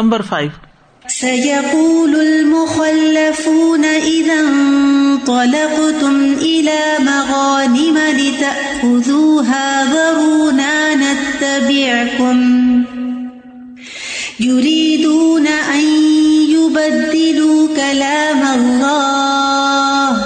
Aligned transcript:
Number 0.00 0.22
five. 0.22 0.50
سيقول 1.10 2.14
المخلفون 2.20 3.84
إذا 3.84 4.34
انطلقتم 4.34 6.16
إلى 6.40 6.80
مغانم 6.98 7.98
لتأخذوها 8.18 9.68
ذرونا 9.92 10.74
نتبعكم 10.94 12.36
يريدون 14.40 15.46
أن 15.46 15.84
يبدلوا 16.50 17.68
كلام 17.76 18.42
الله 18.54 20.18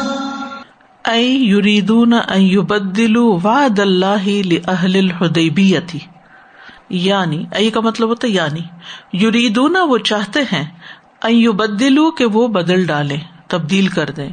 أي 1.13 1.29
يريدون 1.47 2.13
أن 2.13 2.41
يبدلوا 2.41 3.39
وعد 3.45 3.81
الله 3.81 4.43
لأهل 4.43 4.97
الحديبية۔ 4.97 6.12
یعنی 6.93 7.45
ائی 7.53 7.71
کا 7.71 7.81
مطلب 7.81 8.09
ہوتا 8.09 8.29
ہے 8.29 8.33
یعنی۔ 8.33 8.61
یریدونا 9.13 9.83
وہ 9.83 9.99
چاہتے 9.99 10.41
ہیں 10.53 10.65
ایو 11.23 11.53
بدلو 11.53 12.11
کہ 12.11 12.25
وہ 12.25 12.49
بدل 12.49 12.85
ڈالے 12.87 13.17
تبدیل 13.47 13.87
کر 13.87 14.11
دے 14.11 14.29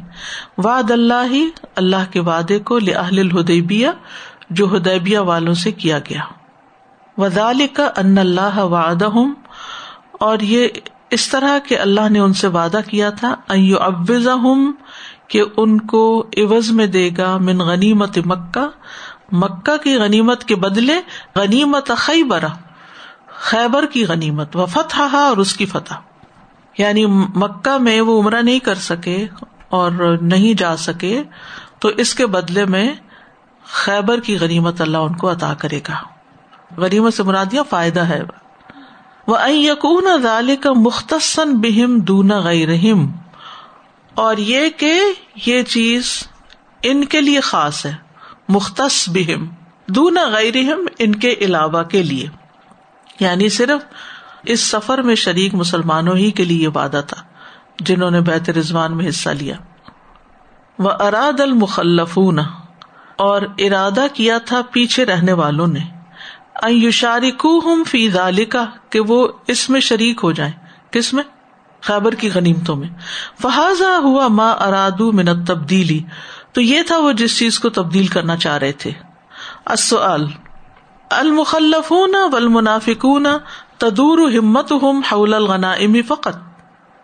واد 0.58 0.90
اللہ 0.90 1.26
ہی 1.30 1.48
اللہ 1.76 2.10
کے 2.10 2.20
وعدے 2.20 2.58
کو 2.58 2.78
لہل 2.78 3.18
الحدیبیہ، 3.18 3.88
جو 4.50 4.76
ہدیبیہ 4.76 5.18
والوں 5.18 5.54
سے 5.54 5.72
کیا 5.72 5.98
گیا۔ 5.98 6.20
وزال 7.18 7.66
کا 7.72 7.90
ان 7.96 8.18
اللہ 8.18 8.58
وعدہ 8.58 9.08
اور 10.20 10.38
یہ 10.40 10.68
اس 11.10 11.28
طرح 11.28 11.58
کہ 11.58 11.78
اللہ 11.78 12.08
نے 12.08 12.18
ان 12.18 12.32
سے 12.32 12.48
وعدہ 12.48 12.80
کیا 12.88 13.10
تھا 13.10 13.34
ایو 13.48 13.78
ابزا 13.78 14.34
کہ 15.28 15.42
ان 15.56 15.80
کو 15.80 16.26
عوض 16.36 16.70
میں 16.70 16.86
دے 16.86 17.10
گا، 17.18 17.36
من 17.36 17.58
غنیمت 17.58 18.18
مکہ 18.26 18.66
مکہ 19.32 19.76
کی 19.76 19.96
غنیمت 19.96 20.44
کے 20.44 20.56
بدلے 20.56 21.00
غنیمت 21.36 21.90
خیبر 21.96 22.44
خیبر 23.26 23.86
کی 23.86 24.06
غنیمت، 24.06 24.56
و 24.56 24.66
فتح 24.66 25.00
اور 25.00 25.36
اس 25.36 25.56
کی 25.56 25.66
فتح۔ 25.66 25.94
یعنی 26.78 27.06
مکہ 27.34 27.78
میں 27.78 28.00
وہ 28.00 28.22
عمرہ 28.22 28.42
نہیں 28.42 28.58
کر 28.58 28.74
سکے 28.74 29.26
اور 29.68 30.18
نہیں 30.22 30.54
جا 30.54 30.76
سکے، 30.76 31.22
تو 31.78 31.88
اس 31.88 32.14
کے 32.14 32.26
بدلے 32.26 32.64
میں 32.64 32.94
خیبر 33.64 34.20
کی 34.20 34.38
غنیمت 34.38 34.80
اللہ 34.80 34.98
ان 34.98 35.14
کو 35.14 35.30
عطا 35.30 35.54
کرے 35.54 35.80
گا۔ 35.88 35.94
غنیمت 36.76 37.14
سے 37.14 37.22
مرادیا 37.22 37.62
فائدہ 37.62 38.00
ہے؟ 38.00 38.22
وہ 39.26 39.50
یقون 39.50 40.06
ادال 40.06 40.56
کا 40.56 40.72
مختصن 40.76 41.60
بہم 41.60 42.00
دونا 42.00 42.38
غیرہم۔ 42.40 43.12
اور 44.14 44.36
یہ 44.36 44.70
کہ 44.70 45.00
یہ 45.46 45.62
چیز 45.62 46.22
ان 46.82 47.04
کے 47.04 47.20
لیے 47.20 47.40
خاص 47.40 47.86
ہے۔ 47.86 48.09
مختص 48.50 49.08
بہم 49.08 49.46
دونا 49.86 50.28
غیر 50.28 50.54
ان 50.98 51.14
کے 51.14 51.34
علاوہ 51.40 51.82
کے 51.82 52.02
لیے۔ 52.02 52.28
یعنی 53.20 53.48
صرف 53.48 53.84
اس 54.42 54.60
سفر 54.60 55.02
میں 55.02 55.14
شریک 55.14 55.54
مسلمانوں 55.54 56.16
ہی 56.16 56.30
کے 56.30 56.44
لیے 56.44 56.68
وعدہ 56.68 57.00
تھا، 57.06 57.22
جنہوں 57.78 58.10
نے 58.10 58.20
بیت 58.20 58.50
رضوان 58.50 58.96
میں 58.96 59.08
حصہ 59.08 59.30
لیا۔ 59.30 59.54
وہ 60.78 60.90
اراد 60.90 61.40
المخلف 61.40 62.18
اور 63.16 63.42
ارادہ 63.58 64.06
کیا 64.12 64.38
تھا 64.38 64.60
پیچھے 64.72 65.04
رہنے 65.04 65.32
والوں 65.32 65.66
نے۔ 65.66 65.80
فی 67.86 68.10
ذالکا 68.10 68.64
کہ 68.90 69.00
وہ 69.00 69.28
اس 69.46 69.70
میں 69.70 69.80
شریک 69.80 70.20
ہو 70.22 70.32
جائیں۔ 70.32 70.52
کس 70.90 71.14
میں؟ 71.14 71.24
خیبر 71.80 72.14
کی 72.14 72.30
غنیمتوں 72.34 72.76
میں۔ 72.76 72.88
فہذا 73.42 73.98
ہوا 73.98 74.28
ماں 74.28 74.54
ارادو 74.54 75.12
منت 75.12 75.46
تبدیلی 75.46 76.02
تو 76.52 76.60
یہ 76.60 76.82
تھا 76.82 76.98
وہ 76.98 77.12
جس 77.12 77.38
چیز 77.38 77.58
کو 77.58 77.68
تبدیل 77.68 78.06
کرنا 78.06 78.36
چاہ 78.36 78.58
رہے 78.58 78.72
تھے۔ 78.72 78.90
المخلف 81.10 81.92
والمنافقون 82.32 83.26
تدور 83.78 84.18
ہمت 84.30 84.72
ہم 84.72 85.00
حول 85.12 85.34
الغنا 85.34 85.74
فقط۔ 86.06 86.36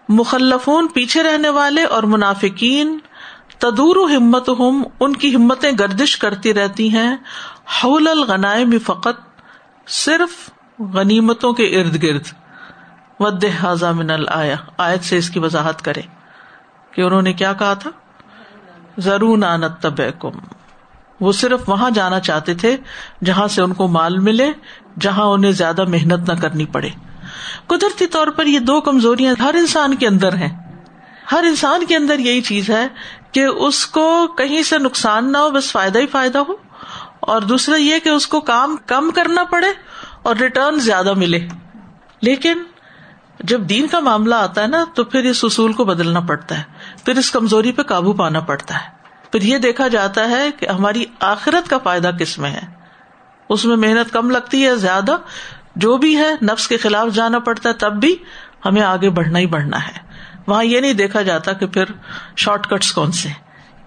مخلفون 0.08 0.88
پیچھے 0.88 1.22
رہنے 1.22 1.48
والے 1.48 1.84
اور 1.84 2.02
منافقین 2.02 2.98
تدور 3.58 4.10
ہمت 4.10 4.48
ہم 4.48 4.82
ان 5.00 5.16
کی 5.16 5.34
ہمتیں 5.34 5.72
گردش 5.78 6.16
کرتی 6.16 6.54
رہتی 6.54 6.92
ہیں۔ 6.92 7.16
حول 7.84 8.08
الغنائم 8.08 8.78
فقط، 8.86 9.20
صرف 9.88 10.50
غنیمتوں 10.94 11.52
کے 11.52 11.80
ارد 11.80 12.02
گرد۔ 12.02 12.22
ود 13.20 13.44
حاضہ 13.62 13.86
من 13.86 14.10
الآیا 14.10 14.56
آیت 14.78 15.04
سے 15.04 15.18
اس 15.18 15.30
کی 15.30 15.38
وضاحت 15.38 15.84
کرے 15.84 16.02
کہ 16.90 17.02
انہوں 17.02 17.22
نے 17.22 17.32
کیا 17.32 17.52
کہا 17.52 17.74
تھا؟ 17.74 17.90
ضرور 18.98 19.38
نانت 19.38 19.82
تب 19.82 20.26
وہ 21.20 21.32
صرف 21.32 21.68
وہاں 21.68 21.90
جانا 21.90 22.20
چاہتے 22.20 22.54
تھے 22.54 22.76
جہاں 23.24 23.48
سے 23.48 23.62
ان 23.62 23.72
کو 23.72 23.88
مال 23.88 24.18
ملے، 24.18 24.52
جہاں 25.00 25.24
انہیں 25.24 25.52
زیادہ 25.52 25.84
محنت 25.84 26.30
نہ 26.30 26.40
کرنی 26.40 26.66
پڑے۔ 26.66 26.88
قدرتی 27.66 28.06
طور 28.06 28.26
پر 28.26 28.46
یہ 28.46 28.58
دو 28.58 28.80
کمزوریاں 28.80 29.34
ہر 29.42 29.54
انسان 29.54 29.94
کے 29.94 30.06
اندر 30.06 30.32
ہیں۔ 30.32 30.82
ہر 31.32 31.44
انسان 31.48 31.86
کے 31.86 31.96
اندر 31.96 32.18
یہی 32.18 32.40
چیز 32.40 32.70
ہے 32.70 32.88
کہ 33.32 33.44
اس 33.44 33.86
کو 33.86 34.26
کہیں 34.26 34.62
سے 34.62 34.78
نقصان 34.78 35.32
نہ 35.32 35.38
ہو، 35.38 35.50
بس 35.50 35.72
فائدہ 35.72 35.98
ہی 35.98 36.06
فائدہ 36.06 36.38
ہو۔ 36.38 36.52
اور 37.20 37.42
دوسرا 37.42 37.76
یہ 37.76 37.98
کہ 37.98 38.08
اس 38.08 38.26
کو 38.26 38.40
کام 38.40 38.76
کم 38.86 39.10
کرنا 39.14 39.44
پڑے 39.44 39.68
اور 40.22 40.36
ریٹرن 40.36 40.78
زیادہ 40.78 41.12
ملے۔ 41.12 41.48
لیکن 42.20 42.62
جب 43.40 43.60
دین 43.60 43.86
کا 43.86 44.00
معاملہ 44.00 44.34
آتا 44.34 44.62
ہے 44.62 44.66
نا، 44.66 44.84
تو 44.94 45.04
پھر 45.04 45.24
اس 45.24 45.44
اصول 45.44 45.72
کو 45.72 45.84
بدلنا 45.84 46.20
پڑتا 46.20 46.58
ہے۔ 46.58 46.62
پھر 47.06 47.16
اس 47.16 47.30
کمزوری 47.30 47.72
پہ 47.72 47.82
قابو 47.82 48.12
پانا 48.12 48.40
پڑتا 48.40 48.74
ہے۔ 48.74 48.88
پھر 49.32 49.42
یہ 49.42 49.58
دیکھا 49.58 49.88
جاتا 49.88 50.28
ہے 50.28 50.50
کہ 50.58 50.68
ہماری 50.68 51.04
آخرت 51.20 51.70
کا 51.70 51.78
فائدہ 51.78 52.10
کس 52.20 52.38
میں 52.38 52.50
ہے۔ 52.50 52.60
اس 53.48 53.64
میں 53.64 53.76
محنت 53.76 54.12
کم 54.12 54.30
لگتی 54.30 54.66
ہے، 54.66 54.76
زیادہ۔ 54.76 55.16
جو 55.76 55.96
بھی 55.96 56.16
ہے، 56.16 56.30
نفس 56.42 56.68
کے 56.68 56.76
خلاف 56.76 57.08
جانا 57.14 57.38
پڑتا 57.38 57.68
ہے، 57.68 57.74
تب 57.74 57.92
بھی 57.92 58.16
ہمیں 58.66 58.82
آگے 58.82 59.10
بڑھنا 59.10 59.38
ہی 59.38 59.46
بڑھنا 59.46 59.88
ہے۔ 59.88 59.98
وہاں 60.46 60.64
یہ 60.64 60.80
نہیں 60.80 60.92
دیکھا 60.92 61.22
جاتا 61.22 61.52
کہ 61.52 61.66
پھر 61.66 61.84
شارٹ 62.36 62.66
کٹس 62.66 62.92
کون 62.92 63.12
سے۔ 63.12 63.28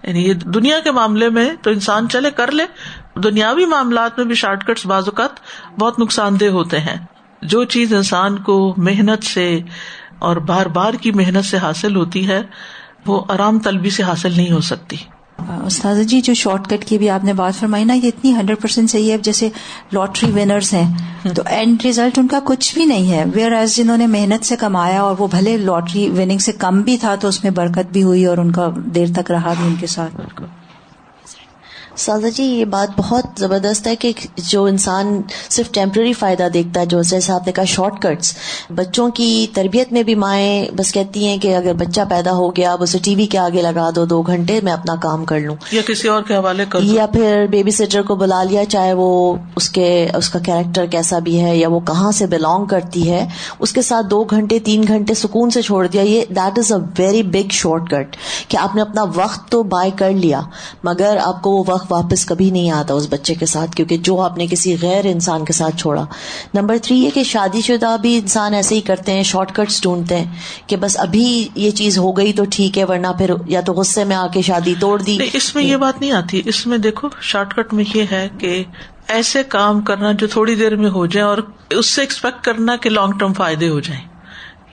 یعنی 0.02 0.28
یہ 0.28 0.34
دنیا 0.34 0.78
کے 0.78 0.90
معاملے 0.90 1.28
میں 1.28 1.50
تو 1.62 1.70
انسان 1.70 2.08
چلے، 2.08 2.30
کر 2.30 2.50
لے۔ 2.50 2.64
دنیاوی 3.20 3.66
معاملات 3.66 4.18
میں 4.18 4.26
بھی 4.26 4.34
شارٹ 4.34 4.66
کٹس 4.66 4.86
بعض 4.86 5.08
اوقات 5.08 5.30
بہت 5.78 5.98
نقصان 5.98 6.40
دہ 6.40 6.44
ہوتے 6.44 6.80
ہیں۔ 6.80 7.06
جو 7.42 7.64
چیز 7.64 7.94
انسان 7.94 8.36
کو 8.36 8.74
محنت 8.76 9.24
سے 9.24 9.60
اور 10.18 10.36
بار 10.36 10.66
بار 10.66 10.94
کی 10.94 11.10
محنت 11.10 11.44
سے 11.44 11.56
حاصل 11.56 11.96
ہوتی 11.96 12.28
ہے 12.28 12.42
وہ 13.06 13.20
آرام 13.28 13.58
طلبی 13.58 13.90
سے 13.90 14.02
حاصل 14.02 14.32
نہیں 14.36 14.52
ہو 14.52 14.60
سکتی۔ 14.60 14.96
استاد 15.66 16.02
جی 16.02 16.20
جو 16.20 16.34
شارٹ 16.34 16.68
کٹ 16.68 16.84
کی 16.84 16.98
بھی 16.98 17.10
آپ 17.10 17.24
نے 17.24 17.32
بات 17.32 17.54
فرمائی 17.54 17.84
نا 17.84 17.94
یہ 17.94 18.08
اتنی 18.08 18.34
ہنڈریڈ 18.34 18.60
پرسینٹ 18.60 18.90
صحیح 18.90 19.12
ہے۔ 19.12 19.18
جیسے 19.18 19.48
لاٹری 19.92 20.30
ونرس 20.30 20.72
ہیں 20.74 20.94
تو 21.34 21.42
اینڈ 21.46 21.82
ریزلٹ 21.84 22.18
ان 22.18 22.28
کا 22.28 22.38
کچھ 22.44 22.74
بھی 22.74 22.84
نہیں 22.84 23.10
ہے۔ 23.12 23.24
ویئر 23.34 23.52
ایز 23.52 23.76
جنہوں 23.76 23.96
نے 23.96 24.06
محنت 24.06 24.44
سے 24.44 24.56
کمایا 24.56 25.02
اور 25.02 25.14
وہ 25.18 25.26
بھلے 25.26 25.56
لاٹری 25.56 26.08
وننگ 26.08 26.38
سے 26.38 26.52
کم 26.52 26.80
بھی 26.80 26.96
تھا 26.96 27.14
تو 27.14 27.28
اس 27.28 27.42
میں 27.44 27.50
برکت 27.50 27.92
بھی 27.92 28.02
ہوئی 28.02 28.24
اور 28.26 28.38
ان 28.38 28.52
کا 28.52 28.68
دیر 28.94 29.06
تک 29.16 29.30
رہا 29.30 29.54
بھی 29.58 29.66
ان 29.66 29.74
کے 29.80 29.86
ساتھ۔ 29.86 30.20
سازا 32.00 32.28
جی 32.28 32.44
یہ 32.44 32.64
بات 32.64 32.88
بہت 32.96 33.24
زبردست 33.38 33.86
ہے 33.86 33.96
کہ 33.96 34.12
جو 34.36 34.64
انسان 34.64 35.20
صرف 35.50 35.70
ٹیمپرری 35.70 36.12
فائدہ 36.12 36.48
دیکھتا 36.54 36.80
ہے 36.80 36.86
جو 36.86 37.02
جیسے 37.02 37.32
آپ 37.32 37.46
نے 37.46 37.52
کہا 37.52 37.64
شارٹ 37.64 38.00
کٹس 38.02 38.34
بچوں 38.70 39.08
کی 39.10 39.46
تربیت 39.54 39.92
میں 39.92 40.02
بھی 40.02 40.14
مائیں 40.14 40.70
بس 40.76 40.92
کہتی 40.92 41.26
ہیں 41.26 41.36
کہ 41.38 41.56
اگر 41.56 41.72
بچہ 41.72 42.00
پیدا 42.08 42.32
ہو 42.32 42.56
گیا 42.56 42.72
اب 42.72 42.82
اسے 42.82 42.98
ٹی 43.02 43.14
وی 43.14 43.26
کے 43.26 43.38
آگے 43.38 43.62
لگا 43.62 43.90
دو 43.96 44.04
دو 44.04 44.22
گھنٹے 44.22 44.60
میں 44.62 44.72
اپنا 44.72 44.94
کام 45.02 45.24
کر 45.24 45.40
لوں۔ 45.40 45.56
یا 45.72 45.82
کسی 45.86 46.08
اور 46.08 46.22
کے 46.22 46.36
حوالے 46.36 46.64
کر 46.68 46.82
یا 46.82 47.06
پھر 47.06 47.46
بیبی 47.50 47.70
سیٹر 47.70 48.02
کو 48.02 48.14
بلا 48.14 48.42
لیا 48.44 48.64
چاہے 48.64 48.92
وہ 48.92 49.10
اس 49.56 49.68
کے 49.70 49.86
اس 50.14 50.28
کا 50.30 50.38
کیریکٹر 50.38 50.86
کیسا 50.86 51.18
بھی 51.18 51.40
ہے 51.44 51.56
یا 51.56 51.68
وہ 51.68 51.80
کہاں 51.80 52.10
سے 52.10 52.26
بلونگ 52.26 52.66
کرتی 52.66 53.10
ہے 53.10 53.26
اس 53.58 53.72
کے 53.72 53.82
ساتھ 53.82 54.06
دو 54.06 54.24
گھنٹے 54.24 54.58
تین 54.58 54.84
گھنٹے 54.88 55.14
سکون 55.14 55.50
سے 55.50 55.62
چھوڑ 55.62 55.86
دیا 55.86 56.02
یہ 56.02 56.24
that 56.30 56.58
is 56.58 56.72
a 56.72 56.78
very 56.98 57.22
big 57.22 57.52
shortcut 57.90 58.16
کہ 58.48 58.56
آپ 58.56 58.74
نے 58.74 58.82
اپنا 58.82 59.04
وقت 59.14 59.48
تو 59.50 59.62
بائی 59.62 59.90
کر 59.96 60.10
لیا 60.10 60.40
مگر 60.84 61.18
آپ 61.22 61.42
کو 61.42 61.50
وہ 61.50 61.64
وقت 61.66 61.89
واپس 61.90 62.26
کبھی 62.26 62.50
نہیں 62.50 62.70
آتا 62.70 62.94
اس 62.94 63.06
بچے 63.10 63.34
کے 63.34 63.46
ساتھ، 63.46 63.70
کیونکہ 63.70 63.96
جو 63.96 64.20
آپ 64.20 64.38
نے 64.38 64.46
کسی 64.46 64.76
غیر 64.82 65.04
انسان 65.04 65.44
کے 65.44 65.52
ساتھ 65.52 65.76
چھوڑا۔ 65.76 66.04
نمبر 66.54 66.76
تھری 66.82 66.98
یہ 66.98 67.10
کہ 67.14 67.22
شادی 67.22 67.60
شدہ 67.60 67.96
بھی 68.00 68.18
انسان 68.18 68.54
ایسے 68.54 68.74
ہی 68.74 68.80
کرتے 68.80 69.12
ہیں، 69.12 69.22
شارٹ 69.22 69.54
کٹس 69.54 69.82
ڈھونڈتے 69.82 70.16
ہیں 70.16 70.34
کہ 70.66 70.76
بس 70.76 71.00
ابھی 71.00 71.48
یہ 71.54 71.70
چیز 71.70 71.98
ہو 71.98 72.12
گئی 72.12 72.32
تو 72.32 72.42
ٹھیک 72.50 72.78
ہے، 72.78 72.84
ورنہ 72.84 73.06
پھر 73.18 73.30
یا 73.46 73.60
تو 73.60 73.72
غصے 73.72 74.04
میں 74.04 74.16
آ 74.16 74.26
کے 74.32 74.42
شادی 74.42 74.74
توڑ 74.80 75.02
دی۔ 75.02 75.18
اس 75.32 75.54
میں 75.54 75.64
یہ 75.64 75.76
بات 75.76 76.00
نہیں 76.00 76.12
آتی۔ 76.12 76.42
اس 76.44 76.66
میں 76.66 76.78
دیکھو، 76.78 77.08
شارٹ 77.20 77.54
کٹ 77.56 77.74
میں 77.74 77.84
یہ 77.94 78.04
ہے 78.12 78.28
کہ 78.38 78.64
ایسے 79.08 79.42
کام 79.42 79.80
کرنا 79.80 80.12
جو 80.12 80.26
تھوڑی 80.26 80.54
دیر 80.54 80.76
میں 80.76 80.90
ہو 80.90 81.06
جائے 81.06 81.26
اور 81.26 81.38
اس 81.70 81.86
سے 81.86 82.00
ایکسپیکٹ 82.00 82.44
کرنا 82.44 82.76
کہ 82.76 82.90
لانگ 82.90 83.12
ٹرم 83.12 83.32
فائدے 83.32 83.68
ہو 83.68 83.80
جائیں۔ 83.80 84.02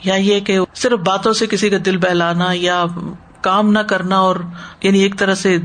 یا 0.03 0.15
یہ 0.15 0.39
کہ 0.39 0.59
صرف 0.75 0.99
باتوں 0.99 1.33
سے 1.33 1.47
کسی 1.47 1.69
کا 1.69 1.77
دل 1.85 1.97
بہلانا 1.97 2.45
یا 2.53 2.85
کام 3.41 3.71
نہ 3.71 3.79
کرنا 3.79 4.17
اور 4.19 4.35
یعنی 4.83 4.99
ایک 4.99 5.19
طرح 5.19 5.35
سے 5.35 5.57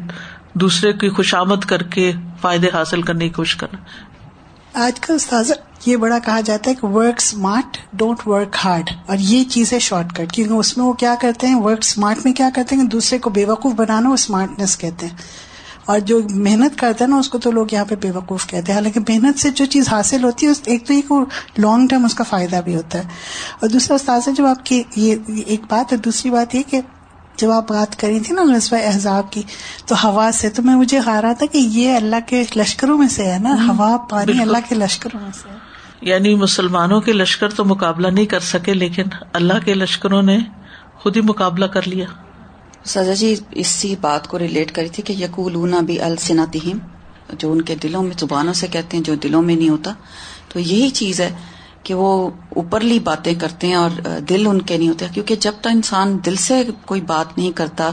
دوسرے 0.55 0.93
کی 0.93 1.09
خوشامد 1.09 1.65
کر 1.67 1.83
کے 1.83 2.13
فائدے 2.41 2.67
حاصل 2.75 3.03
کرنے 3.03 3.29
کی 3.29 3.35
کوشش 3.35 3.57
کرنا۔ 3.57 3.79
آج 4.85 5.01
کل 5.01 5.15
استاذ، 5.15 5.53
یہ 5.87 5.97
بڑا 5.97 6.19
کہا 6.19 6.41
جاتا 6.41 6.71
ہے 6.71 6.75
کہ 6.75 6.87
work 6.87 7.15
smart 7.19 7.79
don't 7.93 8.29
work 8.29 8.57
hard 8.65 8.91
اور 9.07 9.17
یہ 9.21 9.45
چیز 9.45 9.73
ہے 9.73 9.79
شارٹ 9.79 10.13
کٹ 10.13 10.33
کیونکہ 10.33 10.53
اس 10.53 10.77
میں 10.77 10.87
وہ 10.87 10.93
کیا 10.93 11.15
کرتے 11.21 11.47
ہیں؟ 11.47 11.61
ورک 11.61 11.79
اسمارٹ 11.83 12.19
میں 12.25 12.33
کیا 12.33 12.51
کرتے 12.55 12.77
ہیں؟ 12.77 12.85
دوسرے 12.85 13.19
کو 13.19 13.31
بے 13.31 13.45
وقوف 13.45 13.73
بنانا، 13.73 14.09
وہ 14.09 14.15
اسمارٹنیس 14.15 14.79
کہتے 14.79 15.07
ہیں۔ 15.07 15.17
اور 15.85 15.99
جو 15.99 16.21
محنت 16.31 16.79
کرتا 16.79 17.05
ہے 17.05 17.11
نا، 17.11 17.17
اس 17.17 17.29
کو 17.29 17.39
تو 17.39 17.51
لوگ 17.51 17.67
یہاں 17.73 17.85
پہ 17.85 17.95
بے 17.95 18.11
وقوف 18.11 18.47
کہتے 18.47 18.73
ہیں۔ 18.73 18.79
حالانکہ 18.79 19.01
محنت 19.01 19.39
سے 19.39 19.51
جو 19.51 19.65
چیز 19.67 19.89
حاصل 19.89 20.25
ہوتی 20.25 20.47
ہے 20.47 20.53
ایک 20.65 20.87
تو 20.87 20.95
ایک 20.95 21.13
لانگ 21.59 21.87
ٹرم 21.89 22.05
اس 22.05 22.15
کا 22.15 22.25
فائدہ 22.25 22.61
بھی 22.65 22.77
ہوتا 22.77 22.99
ہے۔ 22.99 23.05
اور 23.61 23.69
دوسرا 23.69 23.95
استاذ، 23.95 24.29
جب 24.37 24.47
آپ 24.47 24.67
کی 24.67 24.83
یہ 24.97 25.17
ایک 25.47 25.61
بات 25.69 25.93
ہے، 25.93 25.99
دوسری 25.99 26.31
بات 26.31 26.55
یہ 26.55 26.63
کہ 26.71 26.81
جب 27.37 27.51
آپ 27.51 27.69
بات 27.69 28.01
کری 28.01 28.21
تھی 28.21 28.35
نا 28.35 28.43
نسبہ 28.43 28.79
احزاب 28.85 29.33
کی 29.33 29.43
تو 29.87 29.95
ہوا 30.05 30.31
سے 30.35 30.51
تو 30.51 30.63
میں 30.63 30.77
مجھے 30.77 31.01
خیال 31.01 31.25
رہا 31.25 31.33
تھا 31.33 31.47
کہ 31.47 31.59
یہ 31.59 31.97
اللہ 31.97 32.17
کے 32.27 32.45
لشکروں 32.57 32.99
میں 32.99 33.09
سے 33.09 33.33
ہے 33.33 33.39
نا 33.39 33.57
ہوا 33.69 33.97
پانی 34.11 34.43
اللہ 34.43 34.59
کے 34.69 34.75
لشکروں 34.75 35.21
میں 35.21 35.31
سے۔ 35.43 35.49
یعنی 36.01 36.35
مسلمانوں 36.35 37.01
کے 37.01 37.13
لشکر 37.13 37.51
تو 37.51 37.65
مقابلہ 37.65 38.09
نہیں 38.09 38.27
کر 38.27 38.41
سکے 38.41 38.75
لیکن 38.75 39.03
اللہ 39.33 39.53
کے 39.65 39.75
لشکروں 39.75 40.23
نے 40.23 40.39
خود 40.95 41.17
ہی 41.17 41.21
مقابلہ 41.23 41.65
کر 41.65 41.89
لیا۔ 41.89 42.07
سزا 42.85 43.15
جی 43.15 43.37
اسی 43.51 43.95
بات 44.01 44.29
کو 44.29 44.39
ریلیٹ 44.39 44.73
کری 44.73 44.89
تھی 44.89 45.03
کہ 45.03 45.13
یقول 45.13 45.85
بھی 45.85 46.01
السناتہم 46.01 46.79
جو 47.39 47.53
ان 47.53 47.63
کے 47.63 47.75
دلوں 47.75 48.03
میں 48.03 48.13
زبانوں 48.19 48.53
سے 48.53 48.67
کہتے 48.67 48.97
ہیں 48.97 49.05
جو 49.05 49.15
دلوں 49.15 49.43
میں 49.43 49.57
نہیں 49.57 49.69
ہوتا۔ 49.69 49.93
تو 50.49 50.59
یہی 50.59 50.91
چیز 50.91 51.21
ہے 51.21 51.31
کہ 51.83 51.95
وہ 51.95 52.31
اوپرلی 52.49 52.99
باتیں 52.99 53.35
کرتے 53.35 53.67
ہیں 53.67 53.75
اور 53.75 53.91
دل 54.21 54.47
ان 54.47 54.63
کے 54.63 54.79
نہیں 54.79 54.89
ہوتے 54.89 55.07
کیونکہ 55.15 55.37
جب 55.37 55.53
تک 55.61 55.69
انسان 55.73 56.19
دل 56.27 56.37
سے 56.37 56.63
کوئی 56.87 57.01
بات 57.01 57.39
نہیں 57.39 57.53
کرتا 57.53 57.91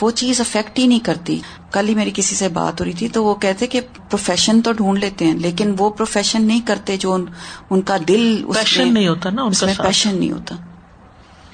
وہ 0.00 0.10
چیز 0.10 0.40
افیکٹ 0.40 0.78
ہی 0.78 0.86
نہیں 0.86 1.04
کرتی۔ 1.04 1.40
کل 1.72 1.88
ہی 1.88 1.94
میری 1.94 2.10
کسی 2.14 2.34
سے 2.34 2.48
بات 2.48 2.80
ہو 2.80 2.84
رہی 2.84 2.92
تھی 2.92 3.08
تو 3.08 3.24
وہ 3.24 3.34
کہتے 3.34 3.66
کہ 3.66 3.80
پروفیشن 3.80 4.60
تو 4.60 4.72
ڈھونڈ 4.72 4.98
لیتے 4.98 5.24
ہیں 5.24 5.34
لیکن 5.34 5.74
وہ 5.78 5.90
پروفیشن 5.90 6.44
نہیں 6.44 6.60
کرتے 6.66 6.96
جو 6.96 7.16
ان 7.70 7.82
کا 7.82 7.96
دل 8.08 8.44
پیشن 8.54 8.94
نہیں 8.94 9.08
ہوتا 9.08 9.30
نا 9.30 9.42
اس 9.42 9.62
میں 9.62 9.74
پیشن 9.78 10.18
نہیں 10.18 10.32
ہوتا۔ 10.32 10.56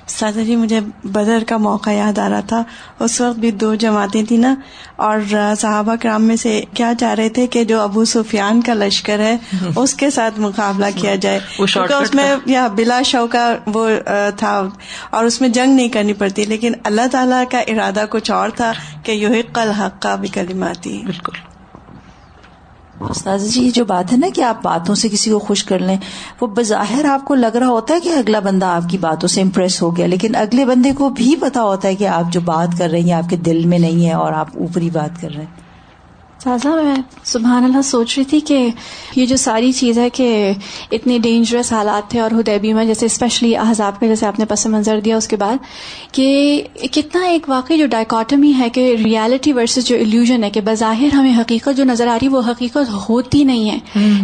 سادہ 0.08 0.38
جی 0.38 0.56
مجھے 0.56 0.80
بدر 1.04 1.42
کا 1.48 1.56
موقع 1.56 1.90
یاد 1.90 2.18
آ 2.18 2.28
رہا 2.28 2.40
تھا۔ 2.40 2.62
اس 2.98 3.20
وقت 3.20 3.38
بھی 3.38 3.50
دو 3.50 3.74
جماعتیں 3.74 4.22
تھیں 4.22 4.38
نا۔ 4.38 4.54
اور 4.96 5.18
صحابہ 5.58 5.94
کرام 6.00 6.22
میں 6.22 6.36
سے 6.36 6.62
کیا 6.74 6.92
چاہ 7.00 7.14
رہے 7.14 7.28
تھے 7.28 7.46
کہ 7.46 7.64
جو 7.64 7.80
ابو 7.80 8.04
سفیان 8.04 8.60
کا 8.60 8.74
لشکر 8.74 9.18
ہے 9.18 9.36
اس 9.76 9.94
کے 9.94 10.10
ساتھ 10.10 10.40
مقابلہ 10.40 10.86
کیا 10.94 11.14
جائے۔ 11.14 11.38
کیونکہ 11.56 11.92
اس 11.92 12.14
میں 12.14 12.36
یا 12.46 12.66
بلا 12.66 13.02
شو 13.02 13.26
کا 13.26 13.56
وہ 13.66 13.90
تھا۔ 14.36 14.68
اور 15.10 15.24
اس 15.24 15.40
میں 15.40 15.48
جنگ 15.48 15.76
نہیں 15.76 15.88
کرنی 15.88 16.12
پڑتی 16.12 16.44
لیکن 16.44 16.72
اللہ 16.84 17.06
تعالیٰ 17.12 17.44
کا 17.50 17.58
ارادہ 17.58 18.04
کچھ 18.10 18.30
اور 18.30 18.48
تھا 18.48 18.72
کہ 19.02 19.12
یو 19.12 19.28
کل 19.54 19.70
حق 19.70 20.02
کا 20.02 20.14
بھی 20.14 20.28
کلماتی 20.28 21.02
بالکل۔ 21.04 21.57
استاذ 23.00 23.54
جی 23.54 23.62
یہ 23.62 23.70
جو 23.70 23.84
بات 23.84 24.12
ہے 24.12 24.16
نا 24.16 24.26
کہ 24.34 24.40
آپ 24.40 24.62
باتوں 24.62 24.94
سے 24.94 25.08
کسی 25.08 25.30
کو 25.30 25.38
خوش 25.38 25.64
کر 25.64 25.78
لیں، 25.78 25.96
وہ 26.40 26.46
بظاہر 26.46 27.04
آپ 27.04 27.24
کو 27.24 27.34
لگ 27.34 27.56
رہا 27.56 27.68
ہوتا 27.68 27.94
ہے 27.94 28.00
کہ 28.00 28.08
اگلا 28.08 28.38
بندہ 28.38 28.66
آپ 28.66 28.88
کی 28.88 28.98
باتوں 28.98 29.28
سے 29.28 29.42
امپریس 29.42 29.82
ہو 29.82 29.96
گیا، 29.96 30.06
لیکن 30.06 30.34
اگلے 30.34 30.64
بندے 30.64 30.92
کو 30.92 31.08
بھی 31.08 31.36
پتا 31.40 31.62
ہوتا 31.62 31.88
ہے 31.88 31.94
کہ 31.94 32.08
آپ 32.08 32.32
جو 32.32 32.40
بات 32.40 32.78
کر 32.78 32.88
رہی 32.90 33.02
ہیں، 33.02 33.12
آپ 33.12 33.30
کے 33.30 33.36
دل 33.36 33.66
میں 33.66 33.78
نہیں 33.78 34.06
ہے 34.06 34.12
اور 34.12 34.32
آپ 34.32 34.48
اوپری 34.54 34.90
بات 34.90 35.20
کر 35.20 35.28
رہے 35.30 35.44
ہیں۔ 35.44 35.67
سازا 36.44 36.74
میں 36.74 36.94
سبحان 37.24 37.64
اللہ 37.64 37.82
سوچ 37.82 38.18
رہی 38.18 38.24
تھی 38.24 38.40
کہ 38.40 38.68
یہ 39.16 39.26
جو 39.26 39.36
ساری 39.36 39.72
چیز 39.72 39.98
ہے 39.98 40.10
کہ 40.10 40.52
اتنے 40.92 41.18
ڈینجرس 41.18 41.72
حالات 41.72 42.10
تھے 42.10 42.20
اور 42.20 42.30
ہدیبی 42.30 42.72
میں 42.72 42.84
جیسے 42.84 43.06
اسپیشلی 43.06 43.56
احزاب 43.56 44.00
کا 44.00 44.06
جیسے 44.06 44.26
آپ 44.26 44.38
نے 44.38 44.44
پس 44.44 44.66
منظر 44.66 45.00
دیا 45.00 45.16
اس 45.16 45.28
کے 45.28 45.36
بعد 45.36 45.56
کہ 46.12 46.62
کتنا 46.92 47.24
ایک 47.24 47.48
واقعی 47.48 47.78
جو 47.78 47.86
ڈائکاٹمی 47.86 48.52
ہے 48.58 48.70
کہ 48.70 48.96
ریالٹی 49.04 49.52
ورسز 49.52 49.84
جو 49.84 49.96
الوژن 49.96 50.44
ہے 50.44 50.50
کہ 50.50 50.60
بظاہر 50.60 51.14
ہمیں 51.14 51.38
حقیقت 51.38 51.76
جو 51.76 51.84
نظر 51.84 52.06
آ 52.06 52.16
رہی 52.16 52.28
وہ 52.28 52.42
حقیقت 52.48 53.08
ہوتی 53.08 53.44
نہیں 53.44 53.70
ہے۔ 53.70 53.78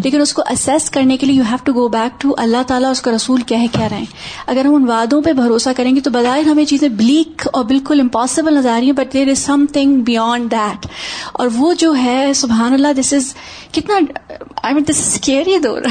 لیکن 0.04 0.20
اس 0.20 0.32
کو 0.34 0.42
اسیس 0.50 0.90
کرنے 0.90 1.16
کے 1.16 1.26
لیے 1.26 1.36
you 1.36 1.44
have 1.48 1.56
to 1.64 1.72
go 1.72 1.88
back 1.88 2.20
to 2.20 2.34
اللہ 2.38 2.62
تعالیٰ 2.66 2.90
اس 2.90 3.00
کا 3.00 3.10
رسول 3.10 3.42
کہہ 3.42 3.66
کیا 3.72 3.88
رہے 3.88 3.98
ہیں۔ 3.98 4.04
اگر 4.46 4.64
ہم 4.64 4.74
ان 4.74 4.88
وعدوں 4.88 5.22
پہ 5.22 5.32
بھروسہ 5.32 5.70
کریں 5.76 5.96
گے 5.96 6.00
تو 6.00 6.10
بظاہر 6.10 6.46
ہمیں 6.46 6.64
چیزیں 6.64 6.88
بلیک 6.88 7.48
اور 7.52 7.64
بالکل 7.64 8.00
امپاسبل 8.00 8.54
نظر 8.54 8.70
آ 8.70 8.78
رہی 8.78 8.86
ہیں 8.86 8.92
but 8.92 9.12
there 9.12 9.28
is 9.28 9.38
something 9.72 10.00
beyond 10.00 10.50
that 10.50 10.86
اور 11.32 11.48
وہ 11.54 11.74
جو 11.74 11.94
ہے 11.96 12.13
ہے 12.14 12.34
سبحان 12.34 12.72
اللہ 12.72 12.92
دس 13.00 13.12
از 13.12 13.34
کتنا 13.72 13.94
آئی 14.62 14.74
مین 14.74 14.84
دس 14.88 14.98
از 14.98 15.20
کیئر 15.20 15.44
دور۔ 15.62 15.82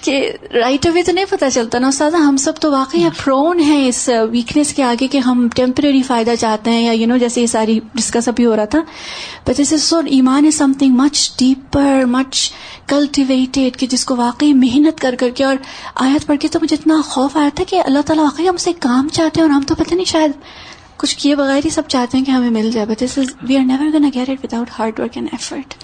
کہ 0.00 0.32
رائٹ 0.54 0.86
اوے 0.86 1.02
تو 1.02 1.12
نہیں 1.12 1.24
پتا 1.30 1.50
چلتا 1.50 1.78
نا 1.78 1.88
استاد 1.88 2.10
ہم 2.10 2.36
سب 2.36 2.52
تو 2.60 2.70
واقعی 2.72 3.04
پرون 3.24 3.60
ہیں 3.60 3.88
اس 3.88 4.10
ویکنیس 4.30 4.74
کے 4.74 4.82
آگے 4.82 5.06
کہ 5.06 5.18
ہم 5.18 5.48
ٹیمپرری 5.56 6.02
فائدہ 6.02 6.30
چاہتے 6.40 6.70
ہیں 6.70 6.82
یا 6.82 6.92
یو 6.92 7.06
نو 7.06 7.16
جیسے 7.16 7.40
یہ 7.40 7.46
ساری 7.46 7.80
ڈسکس 7.94 8.28
ابھی 8.28 8.46
ہو 8.46 8.56
رہا 8.56 8.64
تھا۔ 8.64 8.78
بٹ 9.46 9.60
دس 9.60 9.72
از 9.72 9.82
سو 9.82 10.00
ایمان 10.06 10.46
از 10.46 10.54
سم 10.54 10.72
تھنگ 10.78 10.94
مچ 10.94 11.38
ڈیپر 11.38 12.04
مچ 12.04 12.52
کلٹیویٹیڈ 12.86 13.76
کہ 13.76 13.86
جس 13.86 14.04
کو 14.04 14.16
واقعی 14.16 14.52
محنت 14.52 15.00
کر 15.00 15.14
کر 15.18 15.30
کے 15.30 15.44
اور 15.44 15.56
آیت 15.94 16.26
پڑھ 16.26 16.38
کے 16.38 16.48
تو 16.48 16.58
مجھے 16.62 16.76
اتنا 16.80 17.00
خوف 17.04 17.36
آیا 17.36 17.48
تھا 17.54 17.64
کہ 17.68 17.82
اللہ 17.86 17.98
تعالیٰ 18.06 18.24
واقعی 18.24 18.48
ہم 18.48 18.56
سے 18.56 18.72
کام 18.72 19.08
چاہتے 19.12 19.40
ہیں 19.40 19.48
اور 19.48 19.54
ہم 19.54 19.62
تو 19.62 19.74
پتہ 19.74 19.94
نہیں 19.94 20.04
شاید 20.04 20.32
کچھ 20.98 21.16
کیے 21.18 21.34
بغیر 21.36 21.64
ہی 21.64 21.70
سب 21.70 21.88
چاہتے 21.88 22.18
ہیں 22.18 22.24
کہ 22.24 22.30
ہمیں 22.30 22.50
مل 22.50 22.70
جائے 22.70 22.86
but 22.86 23.02
we 23.48 23.56
are 23.56 23.64
never 23.64 23.92
gonna 23.94 24.08
get 24.14 24.28
it 24.28 24.44
without 24.44 24.70
hard 24.78 25.00
work 25.00 25.16
and 25.16 25.28
effort 25.32 25.74